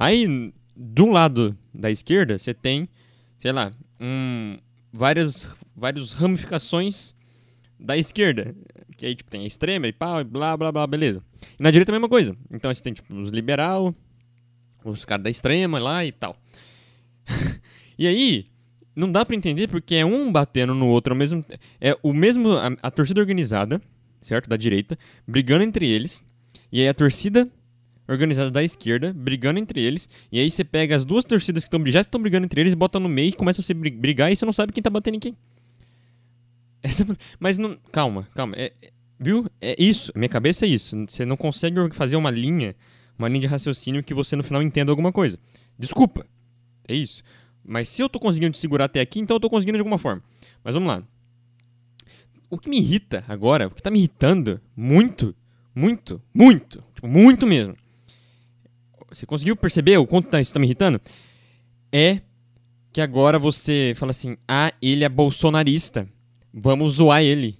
Aí, 0.00 0.50
do 0.74 1.04
lado 1.08 1.54
da 1.74 1.90
esquerda, 1.90 2.38
você 2.38 2.54
tem, 2.54 2.88
sei 3.38 3.52
lá, 3.52 3.70
um, 4.00 4.56
várias, 4.90 5.54
várias 5.76 6.12
ramificações 6.12 7.14
da 7.78 7.98
esquerda. 7.98 8.56
Que 8.96 9.04
aí, 9.04 9.14
tipo, 9.14 9.30
tem 9.30 9.42
a 9.42 9.46
extrema 9.46 9.86
e 9.86 9.92
pau, 9.92 10.22
e 10.22 10.24
blá, 10.24 10.56
blá, 10.56 10.72
blá, 10.72 10.86
beleza. 10.86 11.22
E 11.58 11.62
na 11.62 11.70
direita 11.70 11.92
a 11.92 11.96
mesma 11.96 12.08
coisa. 12.08 12.34
Então 12.50 12.72
você 12.72 12.82
tem 12.82 12.94
tipo, 12.94 13.14
os 13.14 13.28
liberal, 13.28 13.94
os 14.82 15.04
caras 15.04 15.22
da 15.22 15.28
extrema 15.28 15.78
lá 15.78 16.02
e 16.02 16.12
tal. 16.12 16.34
e 17.98 18.06
aí, 18.06 18.46
não 18.96 19.12
dá 19.12 19.22
para 19.26 19.36
entender 19.36 19.68
porque 19.68 19.96
é 19.96 20.04
um 20.06 20.32
batendo 20.32 20.74
no 20.74 20.88
outro 20.88 21.12
ao 21.12 21.18
mesmo 21.18 21.44
É 21.78 21.94
o 22.02 22.14
mesmo. 22.14 22.52
A, 22.52 22.68
a 22.84 22.90
torcida 22.90 23.20
organizada, 23.20 23.78
certo? 24.22 24.48
Da 24.48 24.56
direita, 24.56 24.98
brigando 25.28 25.62
entre 25.62 25.86
eles. 25.86 26.24
E 26.72 26.80
aí 26.80 26.88
a 26.88 26.94
torcida 26.94 27.46
organizada 28.10 28.50
da 28.50 28.62
esquerda, 28.62 29.12
brigando 29.12 29.58
entre 29.58 29.80
eles. 29.80 30.08
E 30.30 30.38
aí 30.38 30.50
você 30.50 30.64
pega 30.64 30.96
as 30.96 31.04
duas 31.04 31.24
torcidas 31.24 31.64
que 31.64 31.70
tão, 31.70 31.84
já 31.86 32.00
estão 32.00 32.20
brigando 32.20 32.44
entre 32.44 32.60
eles, 32.60 32.74
bota 32.74 32.98
no 32.98 33.08
meio 33.08 33.28
e 33.28 33.32
começa 33.32 33.60
a 33.60 33.64
se 33.64 33.72
brigar 33.72 34.32
e 34.32 34.36
você 34.36 34.44
não 34.44 34.52
sabe 34.52 34.72
quem 34.72 34.82
tá 34.82 34.90
batendo 34.90 35.16
em 35.16 35.20
quem. 35.20 35.36
Essa, 36.82 37.06
mas 37.38 37.58
não. 37.58 37.76
Calma, 37.92 38.26
calma. 38.34 38.54
É, 38.56 38.72
é, 38.82 38.90
viu? 39.18 39.46
É 39.60 39.80
isso. 39.82 40.12
Minha 40.14 40.28
cabeça 40.28 40.66
é 40.66 40.68
isso. 40.68 40.96
Você 41.06 41.24
não 41.24 41.36
consegue 41.36 41.76
fazer 41.92 42.16
uma 42.16 42.30
linha, 42.30 42.74
uma 43.18 43.28
linha 43.28 43.42
de 43.42 43.46
raciocínio 43.46 44.02
que 44.02 44.14
você 44.14 44.34
no 44.34 44.42
final 44.42 44.62
entenda 44.62 44.90
alguma 44.90 45.12
coisa. 45.12 45.38
Desculpa. 45.78 46.26
É 46.88 46.94
isso. 46.94 47.22
Mas 47.64 47.88
se 47.88 48.02
eu 48.02 48.08
tô 48.08 48.18
conseguindo 48.18 48.52
te 48.52 48.58
segurar 48.58 48.86
até 48.86 49.00
aqui, 49.00 49.20
então 49.20 49.36
eu 49.36 49.40
tô 49.40 49.48
conseguindo 49.48 49.76
de 49.76 49.80
alguma 49.80 49.98
forma. 49.98 50.22
Mas 50.64 50.74
vamos 50.74 50.88
lá. 50.88 51.02
O 52.48 52.58
que 52.58 52.68
me 52.68 52.78
irrita 52.78 53.24
agora, 53.28 53.68
o 53.68 53.70
que 53.70 53.80
tá 53.80 53.90
me 53.90 53.98
irritando 54.00 54.60
muito, 54.74 55.36
muito, 55.72 56.20
muito, 56.34 56.82
tipo, 56.92 57.06
muito 57.06 57.46
mesmo. 57.46 57.76
Você 59.10 59.26
conseguiu 59.26 59.56
perceber 59.56 59.96
o 59.98 60.06
quanto 60.06 60.28
tá, 60.28 60.40
isso 60.40 60.52
tá 60.52 60.60
me 60.60 60.66
irritando? 60.66 61.00
É 61.92 62.20
que 62.92 63.00
agora 63.00 63.38
você 63.38 63.92
fala 63.96 64.10
assim: 64.10 64.36
ah, 64.46 64.72
ele 64.80 65.04
é 65.04 65.08
bolsonarista. 65.08 66.08
Vamos 66.52 66.94
zoar 66.94 67.22
ele. 67.22 67.58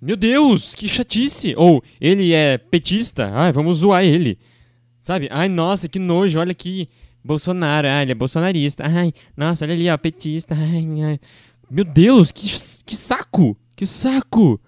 Meu 0.00 0.16
Deus, 0.16 0.74
que 0.74 0.88
chatice! 0.88 1.54
Ou 1.56 1.82
ele 2.00 2.32
é 2.32 2.58
petista. 2.58 3.30
Ah, 3.32 3.50
vamos 3.50 3.78
zoar 3.78 4.04
ele. 4.04 4.38
Sabe? 5.00 5.28
Ai, 5.30 5.48
nossa, 5.48 5.88
que 5.88 5.98
nojo, 5.98 6.38
olha 6.38 6.52
aqui. 6.52 6.88
Bolsonaro, 7.22 7.88
ah, 7.88 8.02
ele 8.02 8.12
é 8.12 8.14
bolsonarista. 8.14 8.84
Ai, 8.86 9.12
nossa, 9.34 9.64
olha 9.64 9.74
ali, 9.74 9.88
ó, 9.88 9.96
petista. 9.96 10.54
Ai, 10.54 11.02
ai. 11.02 11.20
Meu 11.70 11.84
Deus, 11.84 12.30
que, 12.30 12.46
que 12.84 12.94
saco! 12.94 13.56
Que 13.74 13.86
saco! 13.86 14.60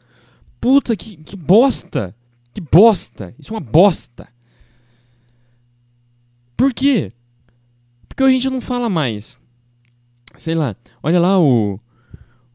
Puta, 0.59 0.97
que, 0.97 1.17
que 1.19 1.37
bosta! 1.37 2.17
Que 2.55 2.61
bosta! 2.61 3.35
Isso 3.39 3.53
é 3.53 3.57
uma 3.57 3.61
bosta! 3.61 4.27
Por 6.57 6.73
quê? 6.73 7.12
Porque 8.09 8.23
a 8.23 8.29
gente 8.29 8.49
não 8.49 8.61
fala 8.61 8.88
mais. 8.88 9.38
Sei 10.38 10.55
lá, 10.55 10.75
olha 11.03 11.21
lá 11.21 11.38
o. 11.38 11.79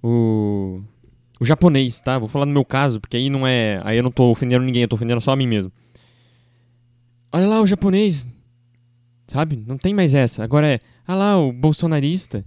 O. 0.02 0.82
O 1.40 1.46
japonês, 1.46 2.00
tá? 2.00 2.20
Vou 2.20 2.28
falar 2.28 2.46
no 2.46 2.54
meu 2.54 2.64
caso, 2.64 3.00
porque 3.00 3.18
aí 3.18 3.30
não 3.30 3.48
é. 3.48 3.82
Aí 3.84 3.98
eu 3.98 4.04
não 4.04 4.12
tô 4.12 4.32
ofendendo 4.32 4.64
ninguém, 4.64 4.84
eu 4.84 4.88
tô 4.88 4.96
ofendendo 4.96 5.22
só 5.22 5.32
a 5.32 5.36
mim 5.36 5.48
mesmo. 5.48 5.72
Olha 7.32 7.48
lá 7.48 7.62
o 7.62 7.68
japonês. 7.68 8.28
Sabe? 9.28 9.64
Não 9.66 9.78
tem 9.78 9.94
mais 9.94 10.14
essa. 10.14 10.44
Agora 10.44 10.68
é, 10.68 10.80
ah 11.08 11.16
lá, 11.16 11.40
o 11.40 11.54
bolsonarista. 11.54 12.46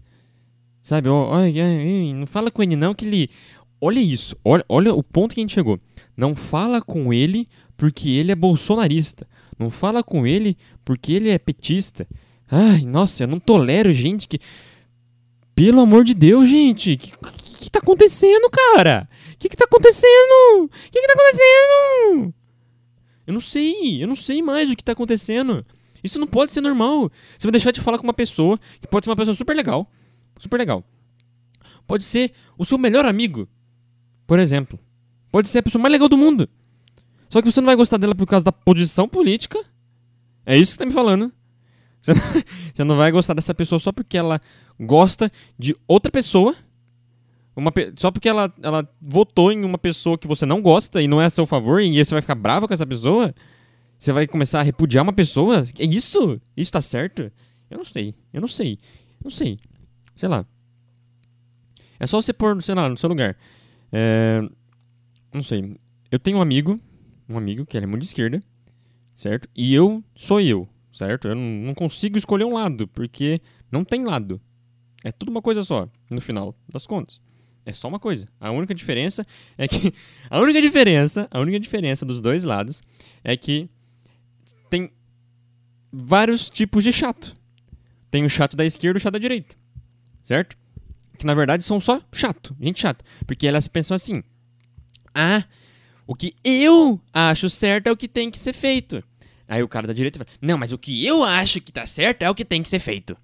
Sabe? 0.83 1.09
Olha, 1.09 2.15
não 2.15 2.27
fala 2.27 2.51
com 2.51 2.63
ele 2.63 2.77
não 2.77 2.95
que 2.95 3.07
ele... 3.07 3.27
Olha 3.81 4.01
isso, 4.01 4.37
olha, 4.45 4.65
olha 4.69 4.95
o 4.95 5.03
ponto 5.03 5.35
que 5.35 5.41
a 5.41 5.43
gente 5.43 5.55
chegou. 5.55 5.81
Não 6.17 6.35
fala 6.35 6.83
com 6.83 7.13
ele 7.13 7.49
porque 7.77 8.11
ele 8.11 8.33
é 8.33 8.35
bolsonarista. 8.35 9.27
Não 9.59 9.71
fala 9.71 10.03
com 10.03 10.27
ele 10.27 10.57
porque 10.85 11.13
ele 11.13 11.31
é 11.31 11.39
petista. 11.39 12.07
Ai, 12.51 12.83
nossa, 12.83 13.25
eu 13.25 13.29
não 13.29 13.41
tolero 13.41 13.93
gente 13.93 14.29
que... 14.29 14.39
Pelo 15.55 15.81
amor 15.81 16.05
de 16.05 16.15
Deus, 16.15 16.49
gente. 16.49 16.95
O 16.95 16.99
que, 16.99 17.13
que, 17.13 17.59
que 17.65 17.71
tá 17.71 17.79
acontecendo, 17.79 18.51
cara? 18.51 19.09
O 19.33 19.39
que, 19.39 19.49
que 19.49 19.57
tá 19.57 19.65
acontecendo? 19.65 20.65
O 20.65 20.69
que, 20.69 21.01
que 21.01 21.07
tá 21.07 21.13
acontecendo? 21.13 22.35
Eu 23.27 23.33
não 23.33 23.41
sei, 23.41 24.03
eu 24.03 24.09
não 24.09 24.17
sei 24.17 24.43
mais 24.43 24.71
o 24.71 24.77
que 24.77 24.85
tá 24.85 24.93
acontecendo. 24.93 25.65
Isso 26.03 26.19
não 26.19 26.27
pode 26.27 26.53
ser 26.53 26.61
normal. 26.61 27.11
Você 27.39 27.47
vai 27.47 27.53
deixar 27.53 27.71
de 27.71 27.81
falar 27.81 27.99
com 27.99 28.05
uma 28.05 28.13
pessoa 28.13 28.59
que 28.81 28.87
pode 28.87 29.07
ser 29.07 29.11
uma 29.11 29.17
pessoa 29.17 29.35
super 29.35 29.57
legal. 29.57 29.91
Super 30.39 30.59
legal. 30.59 30.85
Pode 31.87 32.05
ser 32.05 32.33
o 32.59 32.65
seu 32.65 32.77
melhor 32.77 33.07
amigo, 33.07 33.49
por 34.27 34.39
exemplo. 34.39 34.79
Pode 35.31 35.49
ser 35.49 35.59
a 35.59 35.63
pessoa 35.63 35.81
mais 35.81 35.93
legal 35.93 36.09
do 36.09 36.17
mundo. 36.17 36.49
Só 37.35 37.43
que 37.43 37.51
você 37.51 37.61
não 37.61 37.67
vai 37.67 37.75
gostar 37.75 37.97
dela 37.97 38.15
por 38.15 38.29
causa 38.29 38.45
da 38.45 38.53
posição 38.53 39.09
política. 39.09 39.59
É 40.47 40.57
isso 40.57 40.71
que 40.71 40.75
você 40.75 40.79
tá 40.79 40.87
me 40.87 40.93
falando. 40.93 41.33
Você 42.01 42.85
não 42.85 42.95
vai 42.97 43.11
gostar 43.11 43.35
dessa 43.35 43.53
pessoa 43.53 43.81
só 43.81 43.91
porque 43.91 44.17
ela 44.17 44.41
gosta 44.79 45.29
de 45.59 45.77
outra 45.89 46.13
pessoa. 46.13 46.55
Uma, 47.57 47.73
só 47.97 48.13
porque 48.13 48.29
ela, 48.29 48.55
ela 48.63 48.89
votou 49.03 49.51
em 49.51 49.65
uma 49.65 49.77
pessoa 49.77 50.17
que 50.17 50.29
você 50.29 50.47
não 50.47 50.63
gosta 50.63 51.03
e 51.03 51.09
não 51.09 51.21
é 51.21 51.25
a 51.25 51.31
seu 51.31 51.45
favor, 51.45 51.83
e 51.83 52.05
você 52.05 52.15
vai 52.15 52.23
ficar 52.23 52.37
bravo 52.37 52.69
com 52.69 52.75
essa 52.75 52.87
pessoa. 52.87 53.35
Você 53.99 54.13
vai 54.13 54.29
começar 54.29 54.61
a 54.61 54.63
repudiar 54.63 55.03
uma 55.03 55.13
pessoa? 55.13 55.65
É 55.77 55.85
isso? 55.85 56.41
Isso 56.57 56.71
tá 56.71 56.81
certo? 56.81 57.33
Eu 57.69 57.79
não 57.79 57.85
sei. 57.85 58.15
Eu 58.33 58.43
não 58.43 58.49
sei. 58.49 58.79
Não 59.21 59.31
sei. 59.33 59.59
Sei 60.15 60.29
lá. 60.29 60.47
É 61.99 62.07
só 62.07 62.23
você 62.23 62.33
pôr, 62.33 62.63
sei 62.63 62.77
lá, 62.77 62.89
no 62.89 62.97
seu 62.97 63.09
lugar. 63.09 63.37
É... 63.91 64.41
Não 65.33 65.43
sei. 65.43 65.77
Eu 66.13 66.21
tenho 66.21 66.39
um 66.39 66.41
amigo, 66.41 66.79
um 67.29 67.37
amigo 67.37 67.65
que 67.67 67.77
ele 67.77 67.85
é 67.85 67.87
muito 67.87 68.03
de 68.03 68.09
esquerda, 68.09 68.43
certo? 69.15 69.49
E 69.55 69.75
eu 69.75 70.03
sou 70.15 70.41
eu, 70.41 70.69
certo? 70.93 71.29
Eu 71.29 71.35
não 71.35 71.75
consigo 71.75 72.19
escolher 72.19 72.45
um 72.45 72.55
lado, 72.55 72.87
porque 72.89 73.41
não 73.71 73.85
tem 73.85 74.05
lado. 74.05 74.41
É 75.03 75.13
tudo 75.13 75.31
uma 75.31 75.43
coisa 75.43 75.63
só, 75.65 75.89
no 76.11 76.21
final 76.21 76.55
das 76.69 76.87
contas. 76.87 77.21
É 77.67 77.73
só 77.73 77.89
uma 77.89 77.99
coisa. 77.99 78.29
A 78.39 78.51
única 78.51 78.75
diferença 78.75 79.27
é 79.57 79.67
que 79.67 79.95
a 80.29 80.39
única 80.39 80.61
diferença, 80.61 81.29
a 81.31 81.41
única 81.41 81.59
diferença 81.59 82.05
dos 82.05 82.21
dois 82.21 82.45
lados 82.45 82.83
é 83.23 83.37
que 83.37 83.69
tem 84.69 84.93
vários 85.93 86.51
tipos 86.51 86.85
de 86.85 86.93
chato. 86.93 87.35
Tem 88.11 88.25
o 88.25 88.29
chato 88.29 88.57
da 88.57 88.65
esquerda 88.65 88.99
e 88.99 89.01
o 89.01 89.03
chato 89.03 89.15
da 89.15 89.19
direita. 89.19 89.57
Certo? 90.23 90.57
Que 91.19 91.27
na 91.27 91.35
verdade 91.35 91.65
são 91.65 91.81
só 91.81 92.03
chato, 92.13 92.55
gente 92.61 92.81
chata. 92.81 93.05
Porque 93.27 93.47
elas 93.47 93.67
pensam 93.67 93.95
assim: 93.95 94.23
ah, 95.15 95.45
o 96.07 96.15
que 96.15 96.35
eu 96.45 97.01
acho 97.13 97.49
certo 97.49 97.87
é 97.87 97.93
o 97.93 97.97
que 97.97 98.09
tem 98.09 98.31
que 98.31 98.39
ser 98.39 98.53
feito. 98.53 99.03
Aí 99.49 99.63
o 99.63 99.69
cara 99.69 99.87
da 99.87 99.93
direita 99.93 100.19
fala: 100.19 100.31
não, 100.41 100.59
mas 100.59 100.73
o 100.73 100.79
que 100.79 101.05
eu 101.05 101.23
acho 101.23 101.61
que 101.61 101.73
tá 101.73 101.87
certo 101.87 102.23
é 102.23 102.31
o 102.31 102.35
que 102.35 102.45
tem 102.45 102.63
que 102.63 102.69
ser 102.69 102.79
feito. 102.79 103.17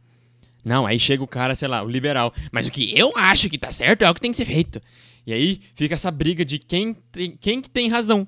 Não, 0.64 0.86
aí 0.86 0.98
chega 0.98 1.22
o 1.22 1.28
cara, 1.28 1.54
sei 1.54 1.68
lá, 1.68 1.82
o 1.82 1.88
liberal. 1.88 2.32
Mas 2.52 2.66
o 2.66 2.70
que 2.70 2.92
eu 2.98 3.12
acho 3.16 3.48
que 3.48 3.58
tá 3.58 3.72
certo 3.72 4.02
é 4.02 4.10
o 4.10 4.14
que 4.14 4.20
tem 4.20 4.30
que 4.30 4.36
ser 4.36 4.46
feito. 4.46 4.80
E 5.26 5.32
aí 5.32 5.60
fica 5.74 5.94
essa 5.94 6.10
briga 6.10 6.44
de 6.44 6.58
quem, 6.58 6.94
tem, 7.12 7.36
quem 7.36 7.60
que 7.60 7.70
tem 7.70 7.88
razão. 7.88 8.26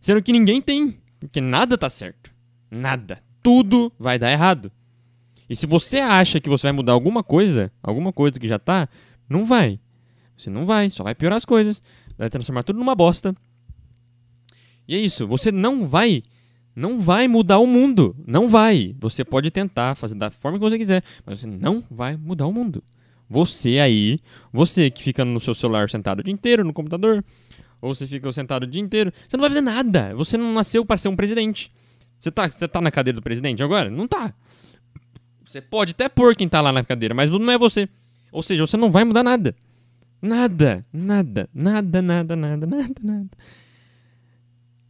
Sendo 0.00 0.22
que 0.22 0.32
ninguém 0.32 0.60
tem. 0.60 0.98
Porque 1.18 1.40
nada 1.40 1.78
tá 1.78 1.88
certo. 1.88 2.30
Nada. 2.70 3.22
Tudo 3.42 3.92
vai 3.98 4.18
dar 4.18 4.30
errado. 4.30 4.70
E 5.48 5.54
se 5.54 5.66
você 5.66 5.98
acha 5.98 6.40
que 6.40 6.48
você 6.48 6.64
vai 6.64 6.72
mudar 6.72 6.92
alguma 6.92 7.22
coisa, 7.22 7.72
alguma 7.82 8.12
coisa 8.12 8.38
que 8.38 8.48
já 8.48 8.58
tá, 8.58 8.88
não 9.28 9.44
vai. 9.44 9.78
Você 10.36 10.50
não 10.50 10.64
vai, 10.64 10.90
só 10.90 11.02
vai 11.02 11.14
piorar 11.14 11.36
as 11.36 11.44
coisas, 11.44 11.80
vai 12.18 12.28
transformar 12.28 12.64
tudo 12.64 12.78
numa 12.78 12.94
bosta. 12.94 13.34
E 14.88 14.94
é 14.94 14.98
isso, 14.98 15.26
você 15.26 15.50
não 15.50 15.86
vai, 15.86 16.22
não 16.74 16.98
vai 16.98 17.26
mudar 17.26 17.58
o 17.58 17.66
mundo, 17.66 18.14
não 18.26 18.48
vai. 18.48 18.94
Você 19.00 19.24
pode 19.24 19.50
tentar 19.50 19.94
fazer 19.94 20.14
da 20.14 20.30
forma 20.30 20.58
que 20.58 20.64
você 20.64 20.78
quiser, 20.78 21.02
mas 21.24 21.40
você 21.40 21.46
não 21.46 21.82
vai 21.90 22.16
mudar 22.16 22.46
o 22.46 22.52
mundo. 22.52 22.82
Você 23.28 23.80
aí, 23.80 24.18
você 24.52 24.90
que 24.90 25.02
fica 25.02 25.24
no 25.24 25.40
seu 25.40 25.54
celular 25.54 25.90
sentado 25.90 26.20
o 26.20 26.22
dia 26.22 26.32
inteiro 26.32 26.64
no 26.64 26.72
computador, 26.72 27.24
ou 27.80 27.94
você 27.94 28.06
fica 28.06 28.32
sentado 28.32 28.62
o 28.62 28.66
dia 28.66 28.80
inteiro, 28.80 29.12
você 29.28 29.36
não 29.36 29.42
vai 29.42 29.50
fazer 29.50 29.60
nada. 29.60 30.14
Você 30.14 30.36
não 30.36 30.54
nasceu 30.54 30.84
para 30.84 30.96
ser 30.96 31.08
um 31.08 31.16
presidente. 31.16 31.70
Você 32.18 32.30
tá, 32.30 32.48
você 32.48 32.66
tá 32.66 32.80
na 32.80 32.90
cadeira 32.90 33.16
do 33.16 33.22
presidente 33.22 33.62
agora? 33.62 33.90
Não 33.90 34.06
tá. 34.06 34.32
Você 35.44 35.60
pode 35.60 35.92
até 35.92 36.08
pôr 36.08 36.34
quem 36.34 36.48
tá 36.48 36.60
lá 36.60 36.72
na 36.72 36.84
cadeira, 36.84 37.14
mas 37.14 37.30
não 37.30 37.50
é 37.50 37.58
você. 37.58 37.88
Ou 38.32 38.42
seja, 38.42 38.66
você 38.66 38.76
não 38.76 38.90
vai 38.90 39.04
mudar 39.04 39.22
nada. 39.22 39.54
Nada, 40.20 40.84
nada, 40.92 41.48
nada, 41.54 42.02
nada, 42.02 42.36
nada, 42.36 42.66
nada, 42.66 42.94
nada. 43.02 43.30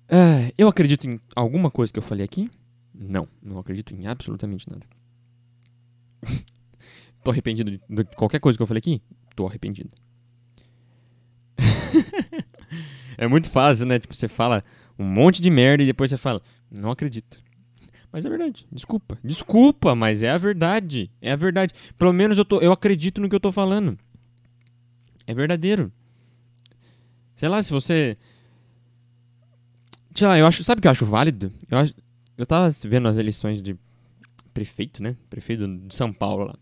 É, 0.08 0.52
eu 0.56 0.68
acredito 0.68 1.06
em 1.06 1.20
alguma 1.34 1.70
coisa 1.70 1.92
que 1.92 1.98
eu 1.98 2.02
falei 2.02 2.24
aqui? 2.24 2.50
Não, 2.94 3.28
não 3.42 3.58
acredito 3.58 3.94
em 3.94 4.06
absolutamente 4.06 4.68
nada. 4.70 4.86
Tô 7.22 7.30
arrependido 7.30 7.70
de, 7.72 7.80
de 7.88 8.04
qualquer 8.16 8.38
coisa 8.38 8.56
que 8.56 8.62
eu 8.62 8.66
falei 8.66 8.78
aqui? 8.78 9.02
Tô 9.34 9.46
arrependido. 9.46 9.90
é 13.18 13.26
muito 13.26 13.50
fácil, 13.50 13.86
né? 13.86 13.98
Tipo, 13.98 14.14
você 14.14 14.28
fala 14.28 14.62
um 14.98 15.04
monte 15.04 15.42
de 15.42 15.50
merda 15.50 15.82
e 15.82 15.86
depois 15.86 16.10
você 16.10 16.16
fala, 16.16 16.40
não 16.70 16.90
acredito. 16.90 17.42
Mas 18.12 18.24
é 18.24 18.30
verdade. 18.30 18.66
Desculpa. 18.72 19.18
Desculpa, 19.22 19.94
mas 19.94 20.22
é 20.22 20.30
a 20.30 20.38
verdade. 20.38 21.10
É 21.20 21.32
a 21.32 21.36
verdade. 21.36 21.74
Pelo 21.98 22.12
menos 22.12 22.38
eu, 22.38 22.44
tô, 22.44 22.60
eu 22.60 22.72
acredito 22.72 23.20
no 23.20 23.28
que 23.28 23.34
eu 23.34 23.40
tô 23.40 23.52
falando. 23.52 23.98
É 25.26 25.34
verdadeiro. 25.34 25.92
Sei 27.34 27.48
lá, 27.48 27.62
se 27.62 27.70
você. 27.70 28.16
Eu 30.24 30.46
acho. 30.46 30.64
Sabe 30.64 30.78
o 30.78 30.82
que 30.82 30.88
eu 30.88 30.92
acho 30.92 31.06
válido? 31.06 31.52
Eu, 31.70 31.78
acho, 31.78 31.94
eu 32.36 32.46
tava 32.46 32.70
vendo 32.84 33.08
as 33.08 33.16
eleições 33.16 33.60
de 33.60 33.76
prefeito, 34.54 35.02
né? 35.02 35.16
Prefeito 35.28 35.66
de 35.66 35.94
São 35.94 36.12
Paulo 36.12 36.44
lá. 36.44 36.54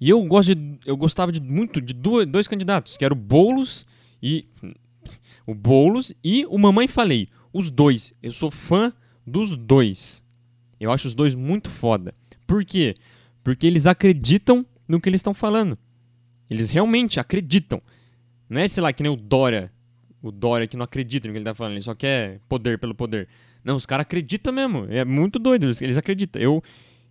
E 0.00 0.10
eu 0.10 0.20
gosto 0.24 0.54
de, 0.54 0.78
eu 0.84 0.96
gostava 0.96 1.30
de, 1.30 1.40
muito 1.40 1.80
de 1.80 1.94
dois, 1.94 2.26
dois 2.26 2.48
candidatos, 2.48 2.96
que 2.96 3.04
eram 3.04 3.16
o 3.16 3.20
Boulos 3.20 3.86
e 4.20 4.48
o 5.46 5.54
Boulos 5.54 6.12
e 6.24 6.44
o 6.46 6.58
Mamãe 6.58 6.88
Falei. 6.88 7.28
os 7.52 7.70
dois. 7.70 8.12
Eu 8.22 8.32
sou 8.32 8.50
fã 8.50 8.92
dos 9.26 9.56
dois. 9.56 10.24
Eu 10.80 10.90
acho 10.90 11.06
os 11.06 11.14
dois 11.14 11.34
muito 11.34 11.70
foda. 11.70 12.14
Por 12.46 12.64
quê? 12.64 12.94
Porque 13.44 13.66
eles 13.66 13.86
acreditam 13.86 14.66
no 14.88 15.00
que 15.00 15.08
eles 15.08 15.20
estão 15.20 15.32
falando. 15.32 15.78
Eles 16.50 16.70
realmente 16.70 17.18
acreditam. 17.18 17.80
Não 18.48 18.60
é, 18.60 18.68
sei 18.68 18.82
lá, 18.82 18.92
que 18.92 19.02
nem 19.02 19.10
o 19.10 19.16
Dória. 19.16 19.71
O 20.22 20.30
Dória 20.30 20.68
que 20.68 20.76
não 20.76 20.84
acredita 20.84 21.26
no 21.26 21.34
que 21.34 21.38
ele 21.38 21.44
tá 21.44 21.54
falando. 21.54 21.72
Ele 21.72 21.82
só 21.82 21.94
quer 21.94 22.38
poder 22.48 22.78
pelo 22.78 22.94
poder. 22.94 23.28
Não, 23.64 23.74
os 23.76 23.84
caras 23.84 24.02
acreditam 24.02 24.52
mesmo. 24.52 24.86
É 24.88 25.04
muito 25.04 25.38
doido. 25.38 25.66
Eles 25.80 25.96
acreditam. 25.96 26.40
Eu, 26.40 26.62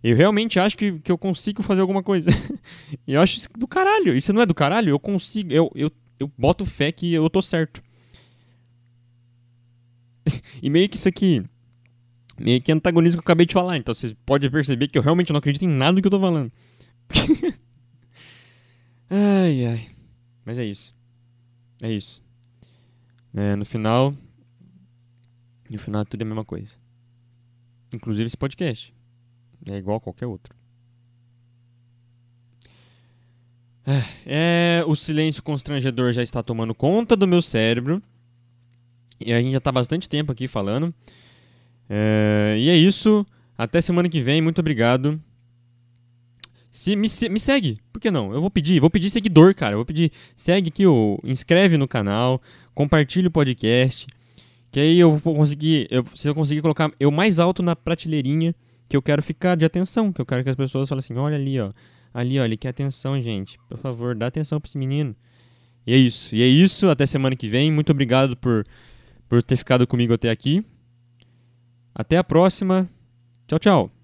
eu 0.02 0.16
realmente 0.16 0.58
acho 0.58 0.76
que, 0.76 0.98
que 0.98 1.12
eu 1.12 1.18
consigo 1.18 1.62
fazer 1.62 1.82
alguma 1.82 2.02
coisa. 2.02 2.30
eu 3.06 3.20
acho 3.20 3.38
isso 3.38 3.48
do 3.58 3.68
caralho. 3.68 4.16
Isso 4.16 4.32
não 4.32 4.40
é 4.40 4.46
do 4.46 4.54
caralho? 4.54 4.88
Eu 4.88 4.98
consigo. 4.98 5.52
Eu, 5.52 5.70
eu, 5.74 5.92
eu 6.18 6.30
boto 6.38 6.64
fé 6.64 6.90
que 6.90 7.12
eu 7.12 7.28
tô 7.28 7.42
certo. 7.42 7.82
e 10.62 10.70
meio 10.70 10.88
que 10.88 10.96
isso 10.96 11.08
aqui. 11.08 11.42
Meio 12.40 12.62
que 12.62 12.72
antagonismo 12.72 13.20
que 13.20 13.24
eu 13.24 13.30
acabei 13.30 13.44
de 13.44 13.52
falar. 13.52 13.76
Então 13.76 13.94
vocês 13.94 14.14
podem 14.24 14.50
perceber 14.50 14.88
que 14.88 14.96
eu 14.96 15.02
realmente 15.02 15.30
não 15.30 15.38
acredito 15.38 15.64
em 15.64 15.68
nada 15.68 15.94
do 15.94 16.00
que 16.00 16.06
eu 16.06 16.10
tô 16.10 16.20
falando. 16.20 16.50
ai, 19.10 19.66
ai. 19.66 19.86
Mas 20.44 20.58
é 20.58 20.64
isso. 20.64 20.94
É 21.82 21.92
isso. 21.92 22.22
É, 23.34 23.56
no 23.56 23.64
final. 23.64 24.14
No 25.70 25.78
final 25.78 26.04
tudo 26.04 26.22
é 26.22 26.24
a 26.24 26.26
mesma 26.26 26.44
coisa. 26.44 26.76
Inclusive 27.94 28.26
esse 28.26 28.36
podcast. 28.36 28.94
É 29.70 29.76
igual 29.76 29.96
a 29.96 30.00
qualquer 30.00 30.26
outro. 30.26 30.54
É, 33.84 34.80
é, 34.80 34.84
o 34.86 34.94
silêncio 34.94 35.42
constrangedor 35.42 36.12
já 36.12 36.22
está 36.22 36.42
tomando 36.42 36.74
conta 36.74 37.16
do 37.16 37.26
meu 37.26 37.42
cérebro. 37.42 38.02
E 39.20 39.32
a 39.32 39.40
gente 39.40 39.52
já 39.52 39.58
está 39.58 39.72
bastante 39.72 40.08
tempo 40.08 40.32
aqui 40.32 40.46
falando. 40.46 40.94
É, 41.88 42.56
e 42.58 42.68
é 42.68 42.76
isso. 42.76 43.26
Até 43.56 43.80
semana 43.80 44.08
que 44.08 44.20
vem. 44.20 44.40
Muito 44.40 44.60
obrigado. 44.60 45.20
Se, 46.72 46.96
me, 46.96 47.06
me 47.30 47.38
segue, 47.38 47.78
por 47.92 48.00
que 48.00 48.10
não? 48.10 48.32
Eu 48.32 48.40
vou 48.40 48.50
pedir, 48.50 48.80
vou 48.80 48.88
pedir 48.88 49.10
seguidor, 49.10 49.54
cara. 49.54 49.74
Eu 49.74 49.78
vou 49.78 49.84
pedir, 49.84 50.10
segue 50.34 50.70
aqui, 50.70 50.86
o, 50.86 51.18
inscreve 51.22 51.76
no 51.76 51.86
canal, 51.86 52.40
compartilha 52.74 53.28
o 53.28 53.30
podcast. 53.30 54.06
Que 54.72 54.80
aí 54.80 54.98
eu 54.98 55.16
vou 55.18 55.36
conseguir, 55.36 55.86
eu, 55.90 56.04
se 56.14 56.26
eu 56.28 56.34
conseguir 56.34 56.62
colocar 56.62 56.90
eu 56.98 57.10
mais 57.10 57.38
alto 57.38 57.62
na 57.62 57.76
prateleirinha 57.76 58.54
que 58.88 58.96
eu 58.96 59.02
quero 59.02 59.22
ficar 59.22 59.54
de 59.54 59.66
atenção, 59.66 60.10
que 60.10 60.20
eu 60.20 60.26
quero 60.26 60.42
que 60.42 60.48
as 60.48 60.56
pessoas 60.56 60.88
falem 60.88 61.00
assim, 61.00 61.14
olha 61.14 61.36
ali, 61.36 61.60
ó. 61.60 61.72
Ali, 62.12 62.40
ó, 62.40 62.44
ele 62.44 62.56
quer 62.56 62.70
atenção, 62.70 63.20
gente. 63.20 63.58
Por 63.68 63.78
favor, 63.78 64.14
dá 64.14 64.26
atenção 64.26 64.60
pra 64.60 64.68
esse 64.68 64.78
menino. 64.78 65.14
E 65.86 65.92
é 65.92 65.96
isso. 65.96 66.34
E 66.34 66.42
é 66.42 66.46
isso. 66.46 66.88
Até 66.88 67.06
semana 67.06 67.36
que 67.36 67.48
vem. 67.48 67.70
Muito 67.70 67.92
obrigado 67.92 68.36
por 68.36 68.64
por 69.32 69.42
ter 69.42 69.56
ficado 69.56 69.86
comigo 69.86 70.12
até 70.12 70.28
aqui. 70.28 70.62
Até 71.94 72.18
a 72.18 72.24
próxima. 72.24 72.86
Tchau, 73.46 73.58
tchau. 73.58 74.01